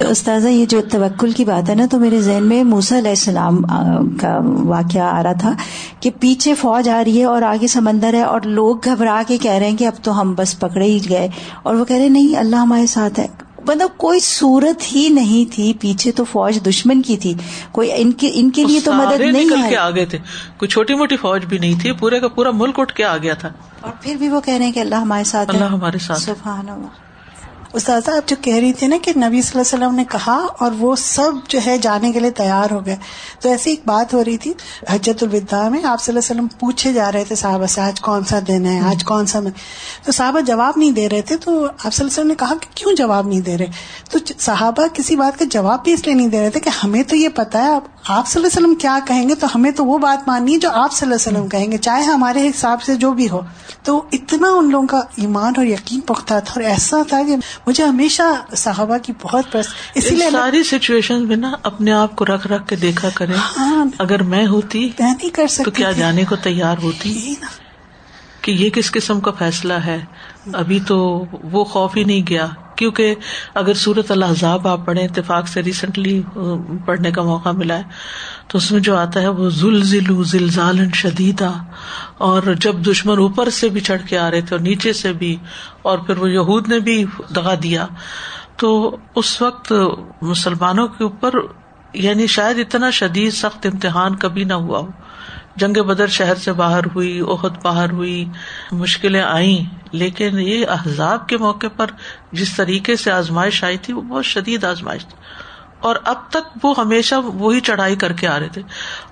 استاذہ، 0.00 0.48
یہ 0.48 0.64
جو 0.66 0.80
توکل 0.90 1.32
کی 1.32 1.44
بات 1.44 1.68
ہے 1.70 1.74
نا، 1.74 1.84
تو 1.90 1.98
میرے 1.98 2.20
ذہن 2.20 2.44
میں 2.44 2.62
موسا 2.64 2.98
علیہ 2.98 3.10
السلام 3.10 3.60
کا 4.20 4.36
واقعہ 4.66 5.02
آ 5.02 5.22
رہا 5.22 5.32
تھا 5.40 5.52
کہ 6.00 6.10
پیچھے 6.20 6.54
فوج 6.54 6.88
آ 6.88 7.02
رہی 7.04 7.18
ہے 7.18 7.24
اور 7.24 7.42
آگے 7.42 7.66
سمندر 7.66 8.14
ہے 8.14 8.22
اور 8.22 8.40
لوگ 8.56 8.84
گھبرا 8.84 9.22
کے 9.28 9.38
کہہ 9.38 9.50
رہے 9.52 9.68
ہیں 9.70 9.76
کہ 9.76 9.86
اب 9.86 10.02
تو 10.02 10.20
ہم 10.20 10.34
بس 10.38 10.58
پکڑے 10.58 10.84
ہی 10.84 10.98
گئے 11.08 11.28
اور 11.62 11.74
وہ 11.74 11.84
کہہ 11.84 11.96
رہے 11.96 12.08
نہیں، 12.08 12.36
اللہ 12.36 12.56
ہمارے 12.56 12.86
ساتھ 12.86 13.20
ہے۔ 13.20 13.26
مطلب 13.66 13.88
کوئی 13.96 14.20
صورت 14.20 14.94
ہی 14.94 15.08
نہیں 15.08 15.52
تھی 15.54 15.72
پیچھے 15.80 16.12
تو 16.12 16.24
فوج 16.24 16.58
دشمن 16.68 17.02
کی 17.02 17.16
تھی۔ 17.16 17.34
کوئی 17.72 17.90
ان 17.96 18.12
کے 18.12 18.30
ان 18.34 18.50
کے 18.50 18.64
لیے 18.64 18.80
تو 18.80 18.92
مدد 18.92 19.20
نہیں 19.20 19.76
آگے 19.76 20.04
تھے۔ 20.04 20.18
کوئی 20.56 20.68
چھوٹی 20.68 20.94
موٹی 20.94 21.16
فوج 21.16 21.44
بھی 21.44 21.58
نہیں 21.58 21.80
تھی 21.80 21.92
پورے 21.92 22.20
کا 22.20 22.28
پورا 22.28 22.50
ملک 22.50 22.80
اٹھ 22.80 22.94
کے 22.94 23.04
آ 23.04 23.16
گیا 23.16 23.34
تھا۔ 23.34 23.48
اور 23.80 23.92
پھر 24.00 24.16
بھی 24.16 24.28
وہ 24.28 24.40
کہہ 24.40 24.54
رہے 24.54 24.64
ہیں 24.64 24.72
کہ 24.72 24.80
اللہ 24.80 24.94
ہمارے 24.94 25.24
ساتھ 25.24 25.50
اللہ 25.50 25.64
ہمارے 25.64 25.98
ساتھ 25.98 26.20
سبحان 26.20 26.68
اللہ۔ 26.68 27.11
استاذہ، 27.72 28.10
آپ 28.10 28.28
جو 28.28 28.36
کہہ 28.40 28.56
رہی 28.56 28.72
تھی 28.72 28.86
نا 28.86 28.96
کہ 29.02 29.12
نبی 29.16 29.42
صلی 29.42 29.60
اللہ 29.60 29.74
علیہ 29.74 29.86
وسلم 29.86 29.94
نے 29.94 30.04
کہا 30.04 30.46
اور 30.58 30.72
وہ 30.78 30.96
سب 30.96 31.32
جو 31.48 31.58
ہے 31.66 31.78
جانے 31.78 32.12
کے 32.12 32.20
لیے 32.20 32.30
تیار 32.30 32.72
ہو 32.72 32.86
گئے۔ 32.86 32.96
تو 33.40 33.48
ایسی 33.48 33.70
ایک 33.70 33.80
بات 33.86 34.14
ہو 34.14 34.24
رہی 34.24 34.36
تھی، 34.36 34.52
حجت 34.88 35.22
الوداع 35.22 35.68
میں 35.68 35.84
آپ 35.84 36.02
صلی 36.02 36.12
اللہ 36.12 36.32
علیہ 36.32 36.40
وسلم 36.40 36.46
پوچھے 36.58 36.92
جا 36.92 37.12
رہے 37.12 37.24
تھے 37.24 37.34
صحابہ 37.34 37.66
سے، 37.66 37.80
آج 37.80 38.00
کون 38.00 38.24
سا 38.24 38.38
دن 38.48 38.66
ہے، 38.66 38.80
آج 38.80 39.04
کون 39.04 39.26
سا 39.26 39.40
میں۔ 39.40 39.50
تو 40.04 40.12
صحابہ 40.12 40.40
جواب 40.40 40.74
نہیں 40.76 40.90
دے 40.90 41.08
رہے 41.08 41.22
تھے، 41.22 41.36
تو 41.36 41.50
آپ 41.50 41.70
صلی 41.70 41.86
اللہ 41.86 41.96
علیہ 41.98 42.06
وسلم 42.06 42.26
نے 42.26 42.34
کہا 42.34 42.54
کہ 42.60 42.66
کیوں 42.74 42.92
جواب 42.96 43.28
نہیں 43.28 43.40
دے 43.40 43.58
رہے؟ 43.58 43.66
تو 44.10 44.18
صحابہ 44.38 44.86
کسی 44.92 45.16
بات 45.16 45.38
کا 45.38 45.44
جواب 45.50 45.84
بھی 45.84 45.92
اس 45.92 46.06
لیے 46.06 46.14
نہیں 46.14 46.28
دے 46.28 46.40
رہے 46.40 46.50
تھے 46.50 46.60
کہ 46.60 46.70
ہمیں 46.84 47.02
تو 47.02 47.16
یہ 47.16 47.28
پتا 47.28 47.62
ہے، 47.62 47.68
آپ 48.08 48.28
صلی 48.28 48.42
اللہ 48.42 48.46
علیہ 48.46 48.46
وسلم 48.46 48.74
کیا 48.74 48.98
کہیں 49.06 49.28
گے؟ 49.28 49.34
تو 49.34 49.46
ہمیں 49.54 49.70
تو 49.70 49.84
وہ 49.84 49.98
بات 49.98 50.28
ماننی 50.28 50.54
ہے 50.54 50.58
جو 50.58 50.70
آپ 50.70 50.92
صلی 50.92 51.06
اللہ 51.06 51.28
علیہ 51.28 51.38
وسلم 51.38 51.48
کہیں 51.48 51.72
گے، 51.72 51.76
چاہے 51.76 52.02
ہمارے 52.02 52.48
حساب 52.48 52.82
سے 52.82 52.94
جو 52.94 53.12
بھی 53.12 53.30
ہو۔ 53.30 53.40
تو 53.82 54.02
اتنا 54.12 54.48
ان 54.48 54.70
لوگوں 54.70 54.86
کا 54.86 55.00
ایمان 55.16 55.52
اور 55.56 55.66
یقین 55.66 56.00
پختہ 56.00 56.24
تھا 56.26 56.52
اور 56.54 56.62
ایسا 56.62 56.96
تھا 57.08 57.22
کہ 57.26 57.36
مجھے 57.66 57.84
ہمیشہ 57.84 58.22
صحابہ 58.56 58.98
کی 58.98 59.12
بہت 59.22 59.56
اسی 59.94 60.14
لیے 60.14 60.30
ساری 60.30 60.62
سچویشن 60.62 61.28
میں 61.28 61.36
نا 61.36 61.52
اپنے 61.62 61.92
آپ 61.92 62.16
کو 62.16 62.24
رکھ 62.24 62.46
رکھ 62.46 62.68
کے 62.68 62.76
دیکھا 62.76 63.08
کرے 63.14 63.32
ہاں۔ 63.58 63.84
اگر 63.98 64.22
میں 64.22 64.46
ہوتی 64.46 64.90
میں 65.00 65.14
نہیں 65.14 65.30
کر 65.30 65.46
سکتی 65.46 65.64
تو 65.64 65.70
کیا 65.70 65.92
جانے 65.92 66.24
کو 66.24 66.36
تیار 66.36 66.76
ہوتی؟ 66.82 67.34
کہ 68.40 68.52
یہ 68.52 68.70
کس 68.70 68.90
قسم 68.90 69.20
کا 69.20 69.30
فیصلہ 69.30 69.72
ہے؟ 69.72 70.04
ابھی 70.52 70.80
تو 70.80 71.24
وہ 71.42 71.64
خوف 71.64 71.96
ہی 71.96 72.04
نہیں 72.04 72.22
گیا۔ 72.28 72.46
کیونکہ 72.82 73.14
اگر 73.54 73.74
سورت 73.76 74.10
الحضاب 74.10 74.68
آپ 74.68 74.86
پڑھے 74.86 75.04
اتفاق 75.04 75.48
سے 75.48 75.62
ریسنٹلی 75.62 76.20
پڑھنے 76.86 77.10
کا 77.12 77.22
موقع 77.22 77.48
ملا 77.56 77.78
ہے، 77.78 77.82
تو 78.48 78.58
اس 78.58 78.70
میں 78.72 78.80
جو 78.80 78.96
آتا 78.96 79.22
ہے 79.22 79.28
وہ 79.30 79.48
زلزلو 79.56 80.22
زلزال 80.32 80.78
شدیدا 80.94 81.50
اور 82.28 82.54
جب 82.60 82.84
دشمن 82.86 83.18
اوپر 83.18 83.50
سے 83.50 83.68
بھی 83.68 83.80
چڑھ 83.80 84.06
کے 84.08 84.18
آ 84.18 84.30
رہے 84.30 84.40
تھے 84.40 84.56
اور 84.56 84.62
نیچے 84.62 84.92
سے 84.92 85.12
بھی، 85.12 85.36
اور 85.82 85.98
پھر 85.98 86.18
وہ 86.18 86.30
یہود 86.30 86.68
نے 86.68 86.78
بھی 86.80 87.04
دگا 87.36 87.54
دیا، 87.62 87.86
تو 88.56 88.96
اس 89.16 89.40
وقت 89.42 89.72
مسلمانوں 90.22 90.86
کے 90.88 91.04
اوپر 91.04 91.38
یعنی 92.00 92.26
شاید 92.26 92.58
اتنا 92.58 92.90
شدید 92.90 93.32
سخت 93.34 93.66
امتحان 93.66 94.16
کبھی 94.16 94.44
نہ 94.44 94.54
ہوا 94.60 94.78
ہو۔ 94.78 94.90
جنگ 95.56 95.82
بدر 95.82 96.06
شہر 96.06 96.34
سے 96.34 96.52
باہر 96.52 96.80
ہوئی 96.94 97.20
عہد 97.20 97.62
باہر 97.62 97.90
ہوئی، 97.90 98.28
مشکلیں 98.72 99.22
آئیں، 99.22 99.74
لیکن 99.92 100.38
یہ 100.38 100.66
احزاب 100.66 101.28
کے 101.28 101.38
موقع 101.38 101.66
پر 101.76 101.86
جس 102.32 102.56
طریقے 102.56 102.96
سے 102.96 103.12
آزمائش 103.12 103.64
آئی 103.64 103.76
تھی، 103.76 103.94
وہ 103.94 104.02
بہت 104.02 104.24
شدید 104.24 104.64
آزمائش 104.64 105.06
تھی۔ 105.06 105.18
اور 105.80 105.96
اب 106.04 106.16
تک 106.30 106.64
وہ 106.64 106.74
ہمیشہ 106.78 107.14
وہی 107.14 107.60
چڑھائی 107.60 107.96
کر 107.96 108.12
کے 108.12 108.28
آ 108.28 108.38
رہے 108.38 108.48
تھے۔ 108.48 108.62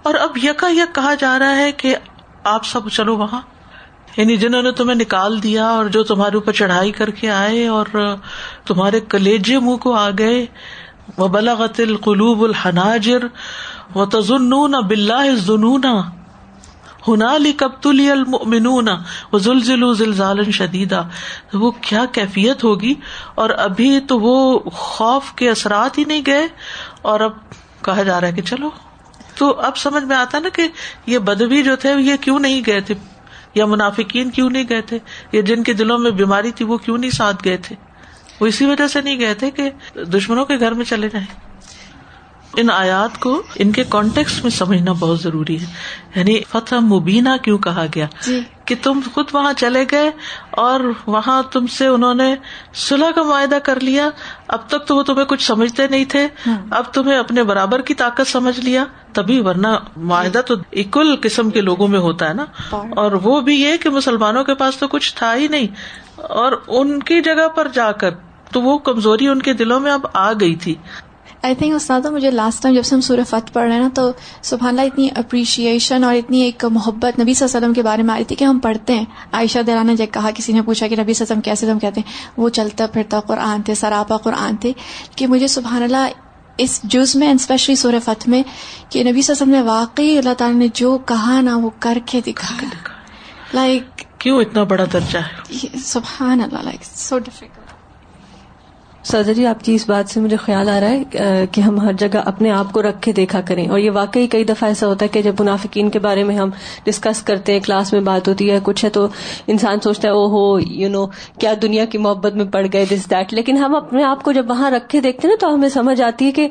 اور 0.03 0.15
اب 0.15 0.39
یکا 0.43 0.69
یک 0.71 0.95
کہا 0.95 1.15
جا 1.15 1.39
رہا 1.39 1.57
ہے 1.57 1.73
کہ 1.73 1.97
آپ 2.45 2.67
سب 2.67 2.89
چلو 2.89 3.17
وہاں۔ 3.17 3.41
یعنی 4.17 4.37
جنہوں 4.37 4.63
نے 4.63 4.73
تمہیں 4.73 4.95
نکال 4.95 5.43
دیا 5.43 5.65
اور 5.65 5.85
جو 5.85 6.03
تمہارے 6.03 6.35
اوپر 6.35 6.53
چڑھائی 6.53 6.93
کر 6.93 7.11
کے 7.11 7.31
آئے 7.31 7.67
اور 7.67 8.17
تمہارے 8.67 9.01
کلیجے 9.01 9.59
منہ 9.59 9.77
کو 9.77 9.95
آ 9.95 10.11
گئے۔ 10.19 10.47
وہ 11.17 11.29
بلاغت 11.29 11.81
القلوب 11.81 12.43
الحناجر 12.43 13.19
وہ 13.95 14.05
تزن 14.05 14.51
بلّہ 14.89 15.23
ہنالی 17.09 17.53
کب 17.53 17.81
تلی 17.83 18.11
المنون 18.11 18.89
وہ 19.33 19.39
زلزال 19.39 20.51
شدیدا 20.51 21.01
وہ 21.53 21.71
کیا 21.81 22.05
کیفیت 22.13 22.65
ہوگی؟ 22.65 22.95
اور 23.35 23.51
ابھی 23.59 23.99
تو 24.01 24.19
وہ 24.21 24.59
خوف 24.73 25.33
کے 25.33 25.51
اثرات 25.51 25.99
ہی 25.99 26.05
نہیں 26.05 26.23
گئے، 26.27 26.47
اور 27.03 27.21
اب 27.21 27.33
کہا 27.85 28.03
جا 28.03 28.21
رہا 28.21 28.29
ہے 28.29 28.33
کہ 28.33 28.43
چلو، 28.43 28.71
تو 29.35 29.51
اب 29.61 29.77
سمجھ 29.77 30.05
میں 30.05 30.17
آتا 30.17 30.39
نا 30.39 30.49
کہ 30.49 30.69
یہ 31.07 31.19
بدبی 31.19 31.63
جو 31.63 31.77
تھے، 31.77 31.95
یہ 32.01 32.17
کیوں 32.21 32.39
نہیں 32.39 32.63
گئے 32.67 32.81
تھے؟ 32.81 32.95
یا 33.55 33.67
منافقین 33.67 34.31
کیوں 34.31 34.51
نہیں 34.51 34.65
گئے 34.69 34.81
تھے؟ 34.81 34.99
یا 35.33 35.41
جن 35.41 35.63
کے 35.63 35.73
دلوں 35.73 35.99
میں 35.99 36.11
بیماری 36.11 36.51
تھی، 36.53 36.65
وہ 36.65 36.77
کیوں 36.79 36.99
نہیں 36.99 37.11
ساتھ 37.11 37.45
گئے 37.45 37.57
تھے؟ 37.57 37.77
وہ 38.41 38.47
اسی 38.47 38.67
وجہ 38.67 38.87
سے 38.87 39.01
نہیں 39.01 39.21
گئے 39.21 39.35
تھے 39.35 39.51
کہ 39.51 39.71
دشمنوں 40.13 40.45
کے 40.45 40.59
گھر 40.61 40.73
میں 40.73 40.85
چلے 40.85 41.09
جائیں۔ 41.09 41.27
ان 42.57 42.71
آیات 42.71 43.21
کو 43.21 43.43
ان 43.57 43.73
کے 43.73 43.85
کانٹیکس 43.89 44.43
میں 44.43 44.51
سمجھنا 44.51 44.93
بہت 44.93 45.21
ضروری 45.21 45.61
ہے۔ 45.61 45.67
یعنی 46.17 46.41
فتح 46.51 46.75
مبینہ 46.75 47.29
کیوں 47.43 47.59
کہا 47.59 47.87
گیا؟ 47.95 48.07
جی۔ 48.27 48.41
کہ 48.65 48.75
تم 48.83 49.01
خود 49.15 49.25
وہاں 49.33 49.53
چلے 49.53 49.85
گئے 49.91 50.11
اور 50.51 50.81
وہاں 51.07 51.43
تم 51.43 51.67
سے 51.67 51.87
انہوں 51.87 52.15
نے 52.15 52.37
صلح 52.75 53.11
کا 53.15 53.23
معاہدہ 53.23 53.59
کر 53.63 53.81
لیا۔ 53.81 54.09
اب 54.49 54.59
تک 54.69 54.87
تو 54.87 54.97
وہ 54.97 55.03
تمہیں 55.03 55.25
کچھ 55.25 55.47
سمجھتے 55.47 55.87
نہیں 55.87 56.05
تھے۔ 56.05 56.29
اب 56.71 56.85
تمہیں 56.93 57.19
اپنے 57.19 57.43
برابر 57.43 57.81
کی 57.81 57.95
طاقت 57.95 58.29
سمجھ 58.29 58.61
لیا۔ 58.61 58.85
تبھی 59.13 59.41
ورنہ 59.41 59.69
معاہدہ 59.97 60.41
تو 60.47 60.55
اکول 60.73 61.17
قسم 61.23 61.51
کے 61.51 61.61
لوگوں 61.61 61.89
میں 61.89 61.99
ہوتا 61.99 62.29
ہے 62.29 62.35
نا۔ 62.35 62.45
اور 62.97 63.13
وہ 63.13 63.41
بھی 63.41 63.61
یہ 63.63 63.77
کہ 63.77 63.91
مسلمانوں 63.91 64.45
کے 64.45 64.55
پاس 64.55 64.77
تو 64.77 64.89
کچھ 64.89 65.15
تھا 65.15 65.35
ہی 65.35 65.49
نہیں۔ 65.49 65.67
اور 66.17 66.53
ان 66.67 67.03
کی 67.03 67.23
جگہ 67.23 67.49
پر 67.49 67.69
جا 67.69 67.93
کر 67.93 68.11
تو 68.53 68.63
وہ 68.63 68.79
کمزوری 68.79 69.29
ان 69.29 69.43
کے 69.43 69.53
دلوں 69.53 69.81
میں 69.81 69.93
اب 69.93 70.07
آ 70.13 70.33
گئی 70.33 70.55
تھی۔ 70.55 70.75
آئی 71.43 71.55
تھنک 71.55 71.75
استاد 71.75 72.01
مجھے 72.01 72.31
لاسٹ 72.31 72.63
ٹائم 72.63 72.75
جب 72.75 72.83
سے 72.83 72.95
ہم 72.95 73.01
سورہ 73.01 73.21
فتح 73.29 73.53
پڑھ 73.53 73.67
رہے 73.67 73.73
ہیں 73.73 73.83
نا 73.83 73.89
تو 73.95 74.11
سبحان 74.43 74.69
اللہ 74.69 74.81
اتنی 74.81 75.09
اپریشیشن 75.17 76.05
اور 76.05 76.15
اتنی 76.15 76.41
ایک 76.41 76.65
محبت 76.65 77.21
نبی 77.21 77.35
صلی 77.35 77.45
اللہ 77.45 77.57
علیہ 77.57 77.67
وسلم 77.67 77.73
کے 77.73 77.83
بارے 77.83 78.03
میں 78.03 78.15
آئی 78.15 78.25
تھی 78.25 78.37
کہ 78.37 78.45
ہم 78.45 78.59
پڑھتے 78.59 78.95
ہیں۔ 78.95 79.05
عائشہ 79.33 79.59
نے 79.85 79.97
جب 79.97 80.07
کہا 80.13 80.31
کسی 80.35 80.53
نے 80.53 80.63
پوچھا 80.63 80.89
کہ 80.89 80.97
نبی 80.97 81.15
صلی 81.15 81.25
اللہ 81.25 81.33
علیہ 81.33 81.41
وسلم 81.41 81.41
کیسے 81.41 81.71
ہم 81.71 81.79
کہتے 81.79 82.01
ہیں 82.01 82.31
وہ 82.37 82.49
چلتا 82.49 82.87
پھرتا 82.87 83.21
قرآن 83.21 83.63
تھے 83.63 83.75
سراپا 83.75 84.17
قرآن 84.17 84.57
تھے۔ 84.57 84.73
کہ 85.17 85.27
مجھے 85.27 85.47
سبحان 85.47 85.83
اللہ 85.83 86.07
اس 86.57 86.81
جز 86.85 87.17
میں 87.17 87.33
اسپیشلی 87.33 87.77
سورہ 87.77 87.97
فتح 88.05 88.31
میں 88.31 88.43
کہ 88.89 89.05
نبی 89.05 89.23
صلی 89.23 89.35
اللہ 89.35 89.45
علیہ 89.45 89.61
وسلم 89.61 89.67
نے 89.67 89.79
واقعی 89.79 90.19
اللہ 90.19 90.35
تعالیٰ 90.35 90.59
نے 90.59 90.67
جو 90.75 90.99
کہا 90.99 91.41
نا 91.41 91.57
وہ 91.57 91.71
کر 91.79 91.99
کے 92.07 92.21
دکھایا۔ 92.27 92.69
لائک 93.55 94.03
کیوں 94.19 94.41
اتنا 94.41 94.63
بڑا 94.63 94.85
درجہ 94.93 95.19
ہے؟ 95.19 95.79
سبحان 95.85 96.41
اللہ 96.41 96.59
لائک 96.63 96.85
سو 96.85 97.19
ڈیفیکلٹ 97.19 97.60
سرزا 99.05 99.33
جی 99.33 99.47
آپ 99.47 99.63
کی 99.65 99.75
اس 99.75 99.89
بات 99.89 100.11
سے 100.11 100.21
مجھے 100.21 100.37
خیال 100.37 100.69
آ 100.69 100.79
رہا 100.81 100.91
ہے 100.91 101.47
کہ 101.53 101.61
ہم 101.61 101.79
ہر 101.81 101.93
جگہ 101.93 102.19
اپنے 102.25 102.51
آپ 102.51 102.73
کو 102.73 102.83
رکھ 102.83 103.01
کے 103.03 103.13
دیکھا 103.13 103.41
کریں۔ 103.41 103.67
اور 103.69 103.79
یہ 103.79 103.91
واقعی 103.91 104.27
کئی 104.27 104.45
دفعہ 104.45 104.69
ایسا 104.69 104.87
ہوتا 104.87 105.05
ہے 105.05 105.09
کہ 105.09 105.23
جب 105.23 105.41
منافقین 105.41 105.89
کے 105.91 105.99
بارے 105.99 106.25
میں 106.25 106.37
ہم 106.37 106.51
ڈسکس 106.85 107.23
کرتے 107.23 107.53
ہیں 107.53 107.61
کلاس 107.61 107.93
میں 107.93 108.01
بات 108.01 108.29
ہوتی 108.29 108.51
ہے، 108.51 108.59
کچھ 108.63 108.85
ہے 108.85 108.91
تو 108.91 109.07
انسان 109.47 109.81
سوچتا 109.81 110.09
ہے 110.09 110.13
او 110.13 110.27
ہو 110.27 110.59
یو 110.61 110.89
نو 110.89 111.07
کیا 111.39 111.55
دنیا 111.63 111.85
کی 111.85 111.99
محبت 111.99 112.35
میں 112.35 112.45
پڑ 112.45 112.67
گئے 112.73 112.85
دس 112.91 113.11
دیٹ 113.11 113.33
لیکن 113.35 113.57
ہم 113.57 113.75
اپنے 113.75 114.03
آپ 114.05 114.23
کو 114.23 114.33
جب 114.33 114.51
وہاں 114.51 114.71
رکھ 114.71 114.89
کے 114.89 115.01
دیکھتے 115.01 115.29
ہیں 115.29 115.35
نا، 115.35 115.41
تو 115.41 115.55
ہمیں 115.55 115.69
سمجھ 115.69 116.01
آتی 116.01 116.27
ہے 116.27 116.33
کہ 116.33 116.49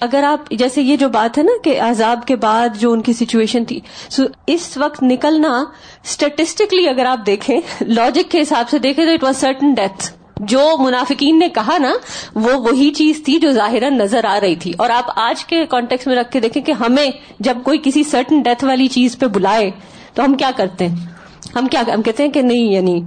اگر 0.00 0.24
آپ، 0.24 0.50
جیسے 0.50 0.82
یہ 0.82 0.96
جو 0.96 1.08
بات 1.08 1.38
ہے 1.38 1.42
نا 1.42 1.52
کہ 1.64 1.80
عذاب 1.80 2.26
کے 2.26 2.36
بعد 2.36 2.80
جو 2.80 2.92
ان 2.92 3.02
کی 3.02 3.12
سچویشن 3.12 3.64
تھی 3.64 3.78
سو 4.10 4.22
اس 4.46 4.76
وقت 4.76 5.02
نکلنا 5.02 5.52
اسٹیٹسٹکلی 6.04 6.88
اگر 6.88 7.06
آپ 7.06 7.26
دیکھیں 7.26 7.60
لاجک 7.80 8.30
کے 8.30 8.40
حساب 8.42 8.68
سے 8.70 8.78
دیکھیں 8.78 9.04
تو 9.04 9.12
اٹ 9.12 9.24
واز 9.24 9.36
سرٹن 9.36 9.74
ڈیتھ 9.74 10.10
جو 10.42 10.60
منافقین 10.78 11.38
نے 11.38 11.48
کہا 11.48 11.78
نا، 11.78 11.92
وہ 12.34 12.52
وہی 12.54 12.90
چیز 12.90 13.22
تھی 13.24 13.38
جو 13.38 13.52
ظاہر 13.52 13.90
نظر 13.90 14.24
آ 14.24 14.38
رہی 14.40 14.56
تھی۔ 14.56 14.72
اور 14.78 14.90
آپ 14.90 15.10
آج 15.16 15.44
کے 15.44 15.66
کانٹیکس 15.66 16.06
میں 16.06 16.16
رکھ 16.16 16.30
کے 16.30 16.40
دیکھیں 16.40 16.62
کہ 16.62 16.72
ہمیں 16.72 17.10
جب 17.40 17.56
کوئی 17.64 17.78
کسی 17.82 18.02
سرٹن 18.02 18.42
ڈیتھ 18.42 18.64
والی 18.64 18.88
چیز 18.88 19.18
پہ 19.18 19.26
بلائے، 19.26 19.70
تو 20.14 20.24
ہم 20.24 20.34
کیا 20.34 20.50
کرتے 20.56 20.88
ہیں؟ 20.88 20.96
ہم 21.54 21.66
کیا، 21.66 21.82
ہم 21.94 22.02
کہتے 22.02 22.22
ہیں 22.22 22.30
کہ 22.30 22.42
نہیں 22.42 22.72
یعنی 22.72 23.00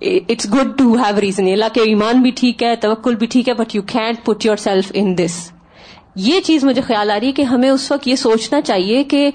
it's 0.00 0.52
good 0.52 0.78
to 0.78 0.94
have 0.94 1.20
reason 1.20 1.46
Allah 1.46 1.72
کے 1.72 1.80
ایمان 1.80 2.22
بھی 2.22 2.30
ٹھیک 2.30 2.62
ہے، 2.62 2.76
توکل 2.76 3.14
بھی 3.14 3.26
ٹھیک 3.26 3.48
ہے 3.48 3.54
but 3.54 3.74
you 3.74 3.82
can't 3.82 4.24
put 4.24 4.46
yourself 4.56 4.90
in 4.94 5.18
this 5.18 5.52
یہ 6.16 6.40
چیز 6.40 6.64
مجھے 6.64 6.82
خیال 6.82 7.10
آ 7.10 7.20
رہی 7.20 7.26
ہے 7.26 7.32
کہ 7.32 7.42
ہمیں 7.42 7.70
اس 7.70 7.90
وقت 7.92 8.08
یہ 8.08 8.16
سوچنا 8.16 8.60
چاہیے 8.60 9.04
کہ 9.04 9.30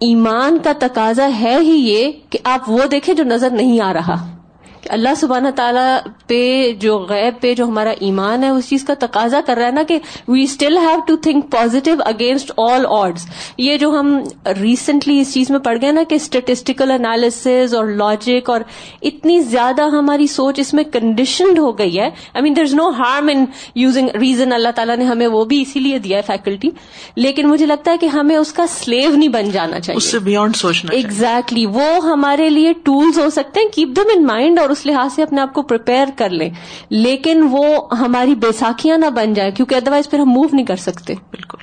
ایمان 0.00 0.58
کا 0.58 0.72
تقاضا 0.78 1.28
ہے 1.40 1.56
ہی 1.60 1.76
یہ 1.90 2.12
کہ 2.30 2.38
آپ 2.44 2.70
وہ 2.70 2.86
دیکھیں 2.90 3.14
جو 3.14 3.24
نظر 3.24 3.50
نہیں 3.50 3.80
آ 3.80 3.92
رہا۔ 3.92 4.41
کہ 4.82 4.92
اللہ 4.92 5.14
سبحانہ 5.16 5.48
تعالیٰ 5.56 5.98
پہ 6.26 6.72
جو 6.80 6.98
غیب 6.98 7.40
پہ 7.40 7.54
جو 7.54 7.64
ہمارا 7.64 7.90
ایمان 8.00 8.44
ہے 8.44 8.48
اس 8.48 8.68
چیز 8.68 8.84
کا 8.84 8.94
تقاضا 8.98 9.40
کر 9.46 9.56
رہا 9.56 9.66
ہے 9.66 9.70
نا 9.70 9.82
کہ 9.82 9.98
we 10.28 10.42
still 10.42 10.78
have 10.78 10.98
to 11.06 11.16
think 11.16 11.50
positive 11.50 11.94
against 12.04 12.52
all 12.56 12.86
odds 12.88 13.26
یہ 13.58 13.76
جو 13.76 13.90
ہم 13.90 14.18
ریسنٹلی 14.60 15.20
اس 15.20 15.34
چیز 15.34 15.50
میں 15.50 15.58
پڑ 15.58 15.76
گئے 15.82 15.92
نا 15.92 16.02
کہ 16.08 16.14
اسٹیٹسٹیکل 16.14 16.90
انالیس 16.90 17.46
اور 17.46 17.86
لاجک 17.86 18.50
اور 18.50 18.60
اتنی 19.02 19.40
زیادہ 19.40 19.82
ہماری 19.82 20.26
سوچ 20.26 20.58
اس 20.58 20.74
میں 20.74 20.84
کنڈیشنڈ 20.84 21.58
ہو 21.58 21.78
گئی 21.78 21.98
ہے۔ 21.98 22.04
I 22.04 22.42
mean 22.42 22.56
there 22.56 22.64
is 22.64 22.74
no 22.74 22.88
harm 22.88 23.28
in 23.28 23.44
using 23.74 24.08
reason 24.20 24.52
اللہ 24.52 24.68
تعالیٰ 24.74 24.96
نے 24.96 25.04
ہمیں 25.04 25.26
وہ 25.26 25.44
بھی 25.44 25.60
اسی 25.62 25.80
لیے 25.80 25.98
دیا 25.98 26.16
ہے 26.16 26.22
فیکلٹی 26.22 26.70
لیکن 27.16 27.48
مجھے 27.48 27.66
لگتا 27.66 27.90
ہے 27.90 27.98
کہ 27.98 28.06
ہمیں 28.06 28.36
اس 28.36 28.52
کا 28.52 28.66
سلیو 28.66 29.10
نہیں 29.10 29.28
بن 29.28 29.50
جانا 29.50 29.80
چاہیے۔ 29.80 29.96
اس 29.96 30.04
سے 30.04 30.18
بیونڈ 30.18 30.56
سوچنا 30.56 30.94
ایگزیکٹلی 30.94 31.66
وہ 31.66 31.96
ہمارے 32.04 32.50
لیے 32.50 32.72
ٹولس 32.72 33.18
ہو 33.18 33.30
سکتے 33.30 33.60
ہیں 33.60 33.68
کیپ 33.68 33.88
دم 33.96 34.10
ان 34.14 34.26
مائنڈ 34.26 34.58
اور 34.58 34.70
اس 34.70 34.81
لحاظ 34.86 35.14
سے 35.14 35.22
اپنے 35.22 35.40
آپ 35.40 35.54
کو 35.54 35.62
پریپیئر 35.62 36.06
کر 36.16 36.30
لیں۔ 36.30 36.50
لیکن 36.90 37.48
وہ 37.50 37.88
ہماری 37.98 38.34
بیساکیاں 38.34 38.98
نہ 38.98 39.06
بن 39.06 39.34
جائیں 39.34 39.50
کیونکہ 39.50 39.74
ادروائز 39.74 40.10
پھر 40.10 40.18
ہم 40.18 40.28
موو 40.28 40.46
نہیں 40.52 40.66
کر 40.66 40.76
سکتے۔ 40.76 41.14
بالکل۔ 41.14 41.58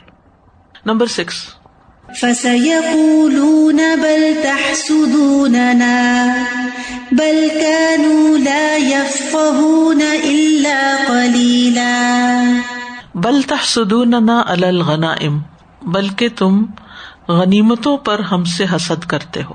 نمبر 0.86 1.06
سکس 1.06 1.34
فسيقولون 2.22 3.80
بل 4.02 4.34
تحسدوننا 4.44 6.26
بل 7.12 7.48
كانوا 7.62 8.38
لا 8.38 8.76
يفقهون 8.76 10.02
إلا 10.24 10.96
قليلا۔ 11.08 12.44
بل 13.16 13.42
تحسدوننا 13.42 14.44
على 14.48 14.68
الغنائم 14.68 15.40
بلکہ 15.82 16.30
تم 16.38 16.66
غنیمتوں 17.28 17.98
پر 17.98 18.20
ہم 18.20 18.44
سے 18.44 18.66
حسد 18.76 19.06
کرتے 19.06 19.44
ہو۔ 19.44 19.54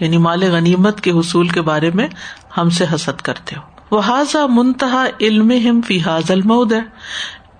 یعنی 0.00 0.18
مال 0.18 0.42
غنیمت 0.42 1.00
کے 1.00 1.10
حصول 1.10 1.48
کے 1.48 1.60
بارے 1.60 1.90
میں 1.94 2.08
ہم 2.56 2.70
سے 2.70 2.84
حسد 2.94 3.20
کرتے 3.20 3.56
ہو۔ 3.56 3.62
وہ 3.90 4.00
حاضہ 4.00 4.38
منتہا 4.48 5.04
علم 5.20 5.80
فی 5.80 6.00
حاضل 6.00 6.42
مود 6.42 6.72
ہے 6.72 6.80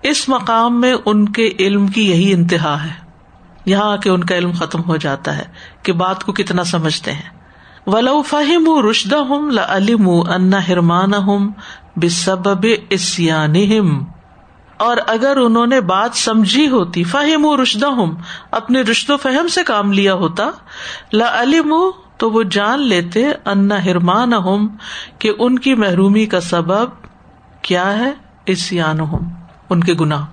اس 0.02 0.28
مقام 0.28 0.80
میں 0.80 0.94
ان 1.04 1.28
کے 1.28 1.52
علم 1.58 1.86
کی 1.86 2.10
یہی 2.10 2.32
انتہا 2.32 2.84
ہے۔ 2.84 3.06
یہاں 3.66 3.92
آ 3.92 3.96
کے 3.96 4.10
ان 4.10 4.24
کا 4.24 4.36
علم 4.36 4.50
ختم 4.52 4.80
ہو 4.86 4.96
جاتا 4.96 5.38
ہے 5.38 5.44
کہ 5.82 5.92
بات 5.92 6.24
کو 6.24 6.32
کتنا 6.32 6.64
سمجھتے 6.64 7.12
ہیں۔ 7.12 7.36
ولو 7.86 8.22
فہم 8.22 8.86
رشدہ 8.90 9.16
ہوں 9.16 9.50
لم 9.50 10.08
انا 10.08 10.68
ہرمان 10.68 11.14
ہوں 11.14 11.50
بسب 11.96 12.66
اسیان 12.90 13.54
اور 14.76 14.96
اگر 15.06 15.36
انہوں 15.36 15.66
نے 15.66 15.80
بات 15.80 16.10
سمجھی 16.14 16.68
ہوتی 16.68 17.04
فہم 17.04 17.44
و 17.44 17.62
رشدہ 17.62 17.86
ہوں 17.86 18.12
اپنے 18.50 18.80
رشد 18.80 19.10
و 19.10 19.16
فہم 19.16 19.48
سے 19.48 19.62
کام 19.62 19.92
لیا 19.92 20.14
ہوتا 20.14 20.50
لم 21.12 21.74
تو 22.16 22.30
وہ 22.30 22.42
جان 22.42 22.82
لیتے 22.82 23.26
انا 23.44 23.84
ہرمان 23.84 24.34
ہوں 24.34 24.68
کہ 25.18 25.32
ان 25.38 25.58
کی 25.58 25.74
محرومی 25.74 26.26
کا 26.26 26.40
سبب 26.40 26.88
کیا 27.62 27.98
ہے 27.98 28.12
اسیان 28.46 29.00
ہوں 29.00 29.18
ان 29.70 29.84
کے 29.84 29.94
گناہ۔ 29.94 30.24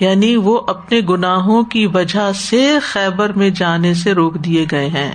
یعنی 0.00 0.36
وہ 0.36 0.60
اپنے 0.68 1.00
گناہوں 1.00 1.62
کی 1.62 1.86
وجہ 1.86 2.32
سے 2.32 2.78
خیبر 2.82 3.32
میں 3.32 3.50
جانے 3.50 3.94
سے 3.94 4.12
روک 4.12 4.34
دیے 4.34 4.66
گئے 4.70 4.86
ہیں۔ 4.86 5.12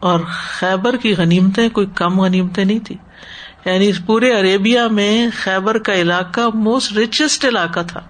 اور 0.00 0.20
خیبر 0.28 0.96
کی 0.96 1.14
غنیمتیں 1.14 1.68
کوئی 1.68 1.86
کم 1.94 2.20
غنیمتیں 2.20 2.64
نہیں 2.64 2.78
تھی 2.78 2.96
یعنی 3.64 3.88
اس 3.88 4.06
پورے 4.06 4.32
عربیہ 4.32 4.80
میں 4.80 5.26
خیبر 5.42 5.78
کا 5.78 5.94
علاقہ 5.94 6.40
موسٹ 6.54 6.92
ریچسٹ 6.92 7.44
علاقہ 7.44 7.80
تھا۔ 7.88 8.00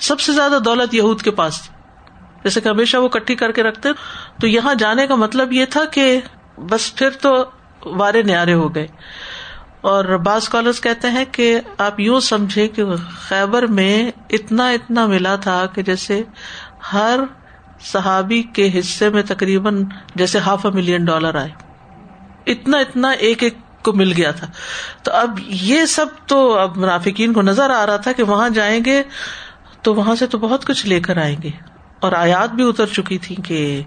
سب 0.00 0.20
سے 0.20 0.32
زیادہ 0.32 0.58
دولت 0.64 0.94
یہود 0.94 1.22
کے 1.22 1.30
پاس 1.30 1.62
تھی۔ 1.62 1.73
جیسے 2.44 2.60
کہ 2.60 2.68
ہمیشہ 2.68 2.96
وہ 2.96 3.08
کٹھی 3.08 3.34
کر 3.34 3.52
کے 3.52 3.62
رکھتے 3.62 3.88
تو 4.40 4.46
یہاں 4.46 4.74
جانے 4.74 5.06
کا 5.06 5.14
مطلب 5.14 5.52
یہ 5.52 5.64
تھا 5.64 5.84
کہ 5.84 6.20
بس 6.56 6.94
پھر 6.94 7.10
تو 7.10 7.44
وارے 7.84 8.22
نیارے 8.22 8.54
ہو 8.54 8.74
گئے۔ 8.74 8.86
اور 9.80 10.04
بعض 10.04 10.36
اسکالرس 10.36 10.80
کہتے 10.80 11.10
ہیں 11.10 11.24
کہ 11.32 11.60
آپ 11.78 12.00
یوں 12.00 12.20
سمجھے 12.20 12.68
کہ 12.68 12.84
خیبر 13.18 13.62
میں 13.62 14.10
اتنا 14.30 14.68
اتنا 14.70 15.06
ملا 15.06 15.36
تھا 15.36 15.66
کہ 15.66 15.82
جیسے 15.82 16.22
ہر 16.92 17.20
صحابی 17.80 18.42
کے 18.42 18.70
حصے 18.78 19.08
میں 19.08 19.22
تقریباً 19.22 19.84
جیسے 20.14 20.38
ہاف 20.38 20.66
اے 20.66 20.72
ملین 20.72 21.04
ڈالر 21.04 21.34
آئے۔ 21.34 21.48
اتنا 22.46 22.78
اتنا 22.78 23.10
ایک 23.10 23.42
ایک 23.42 23.54
کو 23.82 23.92
مل 23.92 24.12
گیا 24.16 24.30
تھا۔ 24.30 24.46
تو 25.02 25.12
اب 25.12 25.38
یہ 25.46 25.84
سب 25.84 26.06
تو 26.26 26.58
اب 26.58 26.76
منافقین 26.76 27.32
کو 27.32 27.42
نظر 27.42 27.70
آ 27.70 27.86
رہا 27.86 27.96
تھا 27.96 28.12
کہ 28.12 28.22
وہاں 28.22 28.48
جائیں 28.48 28.80
گے 28.84 29.02
تو 29.82 29.94
وہاں 29.94 30.14
سے 30.14 30.26
تو 30.26 30.38
بہت 30.38 30.66
کچھ 30.66 30.86
لے 30.86 31.00
کر 31.00 31.16
آئیں 31.16 31.36
گے۔ 31.42 31.73
اور 32.04 32.12
آیات 32.12 32.50
بھی 32.50 32.68
اتر 32.68 32.86
چکی 32.86 33.18
تھی 33.18 33.36
کہ 33.44 33.82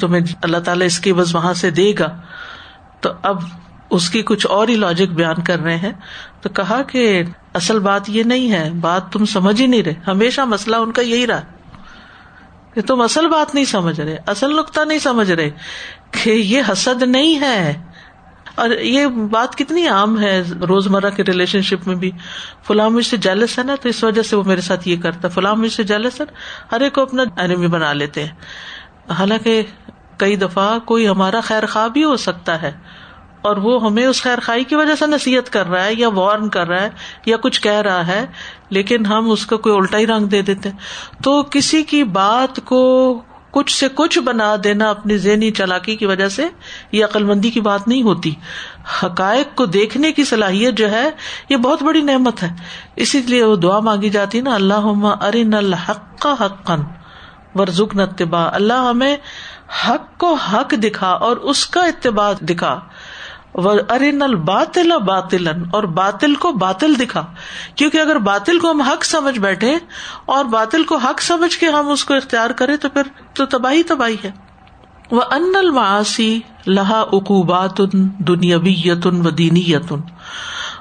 تمہیں 0.00 0.24
اللہ 0.42 0.58
تعالیٰ 0.58 0.86
اس 0.86 0.98
کی 0.98 1.12
بس 1.12 1.34
وہاں 1.34 1.54
سے 1.54 1.70
دے 1.70 1.92
گا۔ 1.98 2.20
تو 3.00 3.10
اب 3.22 3.42
اس 3.90 4.10
کی 4.10 4.22
کچھ 4.22 4.46
اور 4.46 4.68
ہی 4.68 4.74
لاجک 4.74 5.14
بیان 5.14 5.42
کر 5.42 5.58
رہے 5.58 5.76
ہیں۔ 5.76 5.92
تو 6.40 6.48
کہا 6.48 6.82
کہ 6.82 7.22
اصل 7.54 7.78
بات 7.78 8.02
یہ 8.08 8.22
نہیں 8.22 8.52
ہے، 8.52 8.70
بات 8.80 9.12
تم 9.12 9.24
سمجھ 9.24 9.60
ہی 9.60 9.66
نہیں 9.66 9.82
رہے۔ 9.82 9.94
ہمیشہ 10.06 10.40
مسئلہ 10.40 10.76
ان 10.76 10.92
کا 10.92 11.02
یہی 11.02 11.26
رہا۔ 11.26 11.40
کہ 12.74 12.82
تم 12.82 13.00
اصل 13.00 13.28
بات 13.28 13.54
نہیں 13.54 13.64
سمجھ 13.64 14.00
رہے، 14.00 14.16
اصل 14.26 14.56
نقطہ 14.56 14.80
نہیں 14.80 14.98
سمجھ 14.98 15.32
رہے 15.32 15.50
کہ 16.10 16.30
یہ 16.30 16.62
حسد 16.72 17.02
نہیں 17.02 17.40
ہے۔ 17.40 17.85
اور 18.56 18.70
یہ 18.70 19.06
بات 19.30 19.56
کتنی 19.56 19.86
عام 19.88 20.18
ہے 20.20 20.40
روز 20.68 20.86
مرہ 20.86 21.10
کے 21.10 21.22
ریلیشن 21.22 21.62
شپ 21.62 21.86
میں 21.88 21.96
بھی۔ 21.96 22.10
فلاں 22.66 22.88
مجھ 22.90 23.06
سے 23.06 23.16
جیلس 23.18 23.58
ہے 23.58 23.64
نا، 23.64 23.74
تو 23.74 23.88
اس 23.88 24.02
وجہ 24.04 24.22
سے 24.22 24.36
وہ 24.36 24.42
میرے 24.46 24.60
ساتھ 24.60 24.88
یہ 24.88 24.96
کرتا۔ 25.02 25.28
فلاں 25.28 25.54
مجھ 25.56 25.72
سے 25.72 25.82
جیلس 25.84 26.20
ہے، 26.20 26.26
ہر 26.72 26.80
ایک 26.80 26.94
کو 26.94 27.02
اپنا 27.02 27.22
اینمی 27.36 27.68
بنا 27.68 27.92
لیتے 27.92 28.24
ہیں۔ 28.24 29.12
حالانکہ 29.12 29.62
کئی 30.18 30.36
دفعہ 30.36 30.78
کوئی 30.84 31.08
ہمارا 31.08 31.40
خیر 31.40 31.66
خواہ 31.66 31.88
بھی 31.88 32.04
ہو 32.04 32.16
سکتا 32.16 32.60
ہے، 32.62 32.72
اور 33.42 33.56
وہ 33.56 33.74
ہمیں 33.84 34.06
اس 34.06 34.22
خیر 34.22 34.40
خائی 34.42 34.64
کی 34.64 34.74
وجہ 34.74 34.94
سے 34.94 35.06
نصیحت 35.06 35.52
کر 35.52 35.66
رہا 35.66 35.84
ہے 35.84 35.94
یا 35.94 36.08
وارن 36.08 36.48
کر 36.48 36.68
رہا 36.68 36.82
ہے 36.82 36.88
یا 37.26 37.36
کچھ 37.36 37.60
کہہ 37.62 37.80
رہا 37.82 38.06
ہے، 38.06 38.24
لیکن 38.70 39.06
ہم 39.06 39.30
اس 39.30 39.46
کو 39.46 39.58
کوئی 39.58 39.74
الٹا 39.76 39.98
ہی 39.98 40.06
رنگ 40.06 40.26
دے 40.26 40.42
دیتے۔ 40.42 40.70
تو 41.24 41.42
کسی 41.42 41.82
کی 41.82 42.02
بات 42.04 42.60
کو 42.64 42.82
کچھ 43.56 43.78
سے 43.78 43.86
کچھ 43.94 44.18
بنا 44.18 44.56
دینا 44.64 44.90
اپنی 44.90 45.18
ذہنی 45.18 45.50
چالاکی 45.50 45.96
کی 45.96 46.06
وجہ 46.06 46.28
سے 46.28 46.48
یہ 46.92 47.04
عقل 47.04 47.24
مندی 47.24 47.50
کی 47.50 47.60
بات 47.60 47.88
نہیں 47.88 48.02
ہوتی۔ 48.02 48.34
حقائق 49.02 49.56
کو 49.56 49.66
دیکھنے 49.66 50.12
کی 50.12 50.24
صلاحیت 50.24 50.74
جو 50.74 50.90
ہے، 50.90 51.10
یہ 51.48 51.56
بہت 51.56 51.82
بڑی 51.82 52.00
نعمت 52.00 52.42
ہے۔ 52.42 52.48
اسی 52.96 53.18
لیے 53.18 53.44
وہ 53.44 53.56
دعا 53.56 53.80
مانگی 53.80 54.08
جاتی 54.08 54.40
نا 54.40 54.54
اللہ 54.54 55.14
ارن 55.20 55.54
الحق 55.54 56.26
حق 56.26 56.70
ورژن 57.54 58.00
اتباع۔ 58.00 58.50
اللہ 58.52 58.86
ہمیں 58.90 59.16
حق 59.88 60.18
کو 60.18 60.34
حق 60.34 60.70
دکھا 60.70 61.08
اور 61.08 61.36
اس 61.36 61.66
کا 61.66 61.80
اتباع 61.80 62.32
دکھا۔ 62.40 62.80
ارن 63.64 64.22
الباطل 64.22 64.92
باطل 65.06 65.48
اور 65.48 65.84
باطل 65.84 66.34
کو 66.34 66.52
باطل 66.52 66.98
دکھا۔ 67.00 67.26
کیونکہ 67.74 67.98
اگر 67.98 68.18
باطل 68.18 68.58
کو 68.58 68.70
ہم 68.70 68.80
حق 68.80 69.04
سمجھ 69.04 69.38
بیٹھے 69.38 69.76
اور 70.26 70.44
باطل 70.44 70.84
کو 70.84 70.96
حق 70.96 71.22
سمجھ 71.22 71.58
کے 71.58 71.66
ہم 71.66 71.88
اس 71.88 72.04
کو 72.04 72.14
اختیار 72.14 72.50
کرے 72.50 72.76
تو 72.76 72.88
پھر 72.88 73.02
تو 73.34 73.46
تباہی 73.46 73.82
تباہی 73.82 74.16
ہے۔ 74.24 74.30
وہ 75.10 75.20
ان 75.30 75.52
الماسی 75.54 76.40
لہا 76.66 77.00
اقوبات 77.00 77.80
دنیاوی 78.18 78.74
یتن 78.84 79.26
و 79.26 79.30
دینی 79.30 79.60
یتن 79.60 80.00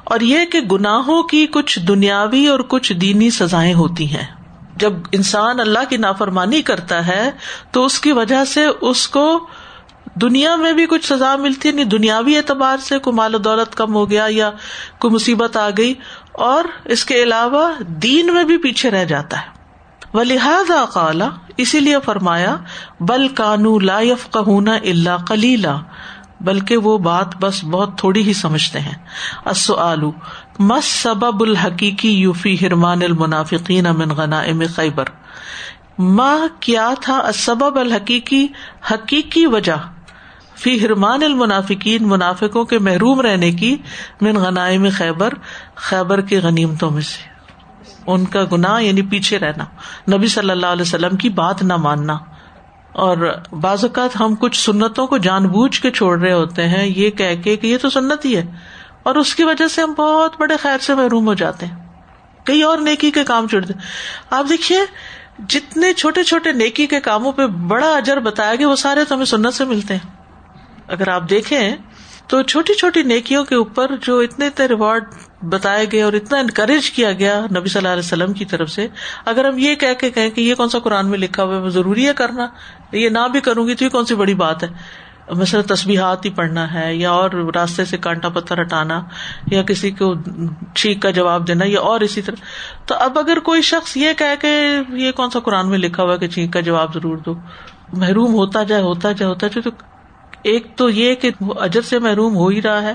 اور 0.04 0.20
یہ 0.20 0.46
کہ 0.46 0.60
گناہوں 0.60 1.24
کی 1.24 1.48
کچھ 1.48 1.80
دنیاوی 1.80 2.48
اور 2.48 2.60
کچھ 2.60 2.94
دینی 2.94 3.30
سزائیں 3.30 3.74
ہوتی 3.74 4.16
ہیں۔ 4.16 4.28
جب 4.76 4.94
انسان 5.12 5.60
اللہ 5.60 5.80
کی 5.90 5.98
نافرمانی 5.98 6.62
کرتا 6.62 7.08
ہے 7.08 7.32
تو 7.72 7.86
اس 7.86 8.00
کی 8.00 8.12
وجہ 8.12 8.46
سے 8.46 8.66
اس 8.82 9.08
کو 9.08 9.48
دنیا 10.22 10.56
میں 10.56 10.72
بھی 10.74 10.86
کچھ 10.90 11.06
سزا 11.06 11.36
ملتی 11.36 11.72
نہیں، 11.72 11.86
دنیاوی 11.86 12.36
اعتبار 12.38 12.78
سے 12.78 13.00
کوئی 13.00 13.16
مال 13.16 13.36
و 13.36 13.38
دولت 13.38 13.76
کم 13.76 13.96
ہو 13.96 14.10
گیا 14.10 14.26
یا 14.30 14.50
کوئی 15.00 15.14
مصیبت 15.14 15.58
آ 15.58 15.70
گئی، 15.78 15.94
اور 16.32 16.64
اس 16.86 17.06
کے 17.06 17.22
علاوہ 17.24 17.68
دین 18.04 18.34
میں 18.34 18.44
بھی 18.44 18.58
پیچھے 18.58 18.92
رہ 18.92 19.06
جاتا 19.06 19.42
ہے۔ 19.42 19.54
وہ 20.14 20.24
لہٰذا 20.24 20.84
قالا 20.86 21.30
اسی 21.58 21.80
لیے 21.80 21.98
فرمایا، 22.06 22.56
بل 23.00 23.28
کانو 23.28 23.78
لا 23.80 24.00
یف 24.02 24.30
کہنا 24.34 24.74
اللہ 24.74 25.26
کلیلہ 25.28 25.78
بلکہ 26.42 26.78
وہ 26.78 26.98
بات 26.98 27.36
بس 27.36 27.64
بہت 27.64 27.98
تھوڑی 27.98 28.22
ہی 28.22 28.34
سمجھتے 28.34 28.80
ہیں۔ 28.80 28.96
آلو 29.78 30.12
مس 30.60 30.86
سبب 30.86 31.42
الحقیقی 31.42 32.10
یوفی 32.10 32.56
ہرمان 32.62 33.04
المنافقین 33.04 33.88
امن 33.88 34.12
غنا 34.12 34.40
ام 34.42 34.62
خیبر؟ 34.76 35.10
ماں 36.00 36.38
کیا 36.60 36.90
تھا 37.02 37.20
سبب 37.36 37.80
الحقیقی، 37.80 38.46
حقیقی 38.92 39.46
وجہ؟ 39.48 39.78
فی 40.56 40.86
ہرمان 40.86 41.24
المنافقین، 41.24 42.08
منافقوں 42.08 42.66
کے 42.66 42.80
محروم 42.80 43.22
رہنے 43.22 43.52
کی، 43.52 43.78
من 44.22 44.36
غنائم 44.36 44.88
خیبر 44.94 45.34
خیبر 45.76 46.22
کی 46.22 46.38
غنیمتوں 46.38 46.92
میں 46.92 47.02
سے۔ 47.02 47.36
ان 48.08 48.26
کا 48.26 48.44
گناہ 48.52 48.82
یعنی 48.82 49.02
پیچھے 49.02 49.40
رہنا۔ 49.40 49.66
نبی 50.18 50.28
صلی 50.28 50.50
اللہ 50.50 50.66
علیہ 50.66 50.82
وسلم 50.82 51.18
کی 51.18 51.30
بات 51.30 51.64
نہ 51.64 51.74
ماننا۔ 51.74 52.18
اور 52.92 53.38
بعض 53.52 53.84
اوقات 53.84 54.20
ہم 54.20 54.36
کچھ 54.36 54.60
سنتوں 54.60 55.08
کو 55.08 55.18
جان 55.18 55.48
بوجھ 55.48 55.82
کے 55.82 55.92
چھوڑ 55.92 56.20
رہے 56.20 56.34
ہوتے 56.34 56.68
ہیں، 56.68 56.88
یہ 56.88 57.10
کہہ 57.10 57.42
کے 57.44 57.56
کہ 57.56 57.68
یہ 57.68 57.78
تو 57.82 57.90
سنت 57.90 58.26
ہی 58.26 58.38
ہے۔ 58.38 58.46
اور 59.04 59.16
اس 59.16 59.36
کی 59.36 59.44
وجہ 59.44 59.68
سے 59.68 59.82
ہم 59.82 59.94
بہت 59.98 60.36
بڑے 60.40 60.58
خیر 60.58 60.78
سے 60.78 60.96
محروم 60.96 61.28
ہو 61.28 61.34
جاتے 61.34 61.66
ہیں۔ 61.66 61.76
کئی 62.44 62.62
اور 62.62 62.78
نیکی 62.78 63.12
کے 63.12 63.24
کام 63.24 63.48
چھوڑ 63.48 63.62
دیں 63.62 63.80
آپ 64.30 64.46
دیکھیے، 64.50 64.80
جتنے 65.50 65.94
چھوٹے 65.94 66.24
چھوٹے 66.24 66.52
نیکی 66.52 66.88
کے 66.88 67.00
کاموں 67.00 67.32
پہ 67.32 67.48
بڑا 67.48 67.96
اجر 67.96 68.20
بتایا 68.20 68.56
گیا، 68.56 68.70
وہ 68.70 68.76
سارے 68.76 69.06
تو 69.06 69.16
ہمیں 69.16 69.26
سنت 69.26 69.54
سے 69.54 69.66
ملتے 69.66 69.96
ہیں۔ 69.96 70.15
اگر 70.88 71.08
آپ 71.08 71.30
دیکھیں 71.30 71.76
تو 72.28 72.42
چھوٹی 72.42 72.74
چھوٹی 72.74 73.02
نیکیوں 73.04 73.44
کے 73.46 73.56
اوپر 73.56 73.92
جو 74.02 74.18
اتنے 74.20 74.48
اتنے 74.48 74.66
ریوارڈ 74.68 75.04
بتائے 75.50 75.86
گئے 75.92 76.02
اور 76.02 76.14
اتنا 76.14 76.40
انکریج 76.40 76.90
کیا 76.92 77.12
گیا 77.12 77.40
نبی 77.52 77.70
صلی 77.70 77.80
اللہ 77.80 77.94
علیہ 77.94 78.06
وسلم 78.06 78.34
کی 78.34 78.46
طرف 78.46 78.70
سے، 78.70 78.88
اگر 79.26 79.46
ہم 79.46 79.58
یہ 79.58 79.76
کہہ 79.76 79.94
کے 80.00 80.10
کہیں 80.10 80.30
کہ 80.30 80.42
یہ 80.42 80.56
کون 80.56 80.70
سا 80.70 80.80
قرآن 80.80 81.10
میں 81.10 81.18
لکھا 81.18 81.44
ہوا 81.44 81.62
ہے 81.64 81.70
ضروری 81.70 82.08
ہے 82.08 82.14
کرنا، 82.14 82.48
یہ 82.92 83.10
نہ 83.10 83.28
بھی 83.32 83.40
کروں 83.40 83.68
گی 83.68 83.76
تو 83.76 83.86
یہ 83.86 83.90
کون 83.90 84.06
سی 84.06 84.16
بڑی 84.16 84.34
بات 84.36 84.64
ہے؟ 84.64 84.70
مثلا 85.32 85.62
تصبیحات 85.68 86.26
ہی 86.26 86.30
پڑھنا 86.30 86.74
ہے 86.74 86.96
یا 86.96 87.12
اور 87.12 87.32
راستے 87.56 87.86
سے 87.86 87.98
کانٹا 87.98 88.30
پتھر 88.30 88.62
ہٹانا 88.62 89.02
یا 89.52 89.62
کسی 89.64 89.92
کو 89.92 90.14
چھینک 90.76 91.02
کا 91.02 91.10
جواب 91.12 91.48
دینا 91.48 91.66
یا 91.68 91.80
اور 91.82 92.02
اسی 92.02 92.22
طرح۔ 92.22 92.44
تو 92.88 92.96
اب 93.00 93.18
اگر 93.20 93.40
کوئی 93.44 93.62
شخص 93.62 93.96
یہ 93.98 94.14
کہ 94.18 94.48
یہ 94.94 95.12
کون 95.12 95.30
سا 95.30 95.40
قرآن 95.40 95.70
میں 95.70 95.78
لکھا 95.78 96.04
ہوا 96.04 96.14
ہے 96.14 96.18
کہ 96.18 96.28
چھینک 96.28 96.54
کا 96.54 96.60
جواب 96.60 96.94
ضرور 96.94 97.18
دو، 97.18 97.34
محروم 97.94 98.34
ہوتا 98.34 98.64
جائے 98.64 98.82
ہوتا 98.82 99.12
جائے 99.12 99.30
ہوتا 99.30 99.48
جائے، 99.48 99.62
تو 99.62 99.95
ایک 100.46 100.68
تو 100.76 100.90
یہ 100.90 101.16
کہ 101.16 101.32
وہ 101.42 101.54
اجر 101.60 101.82
سے 101.82 102.00
محروم 102.00 102.36
ہو 102.36 102.48
ہی 102.48 102.62
رہا 102.62 102.82
ہے 102.82 102.94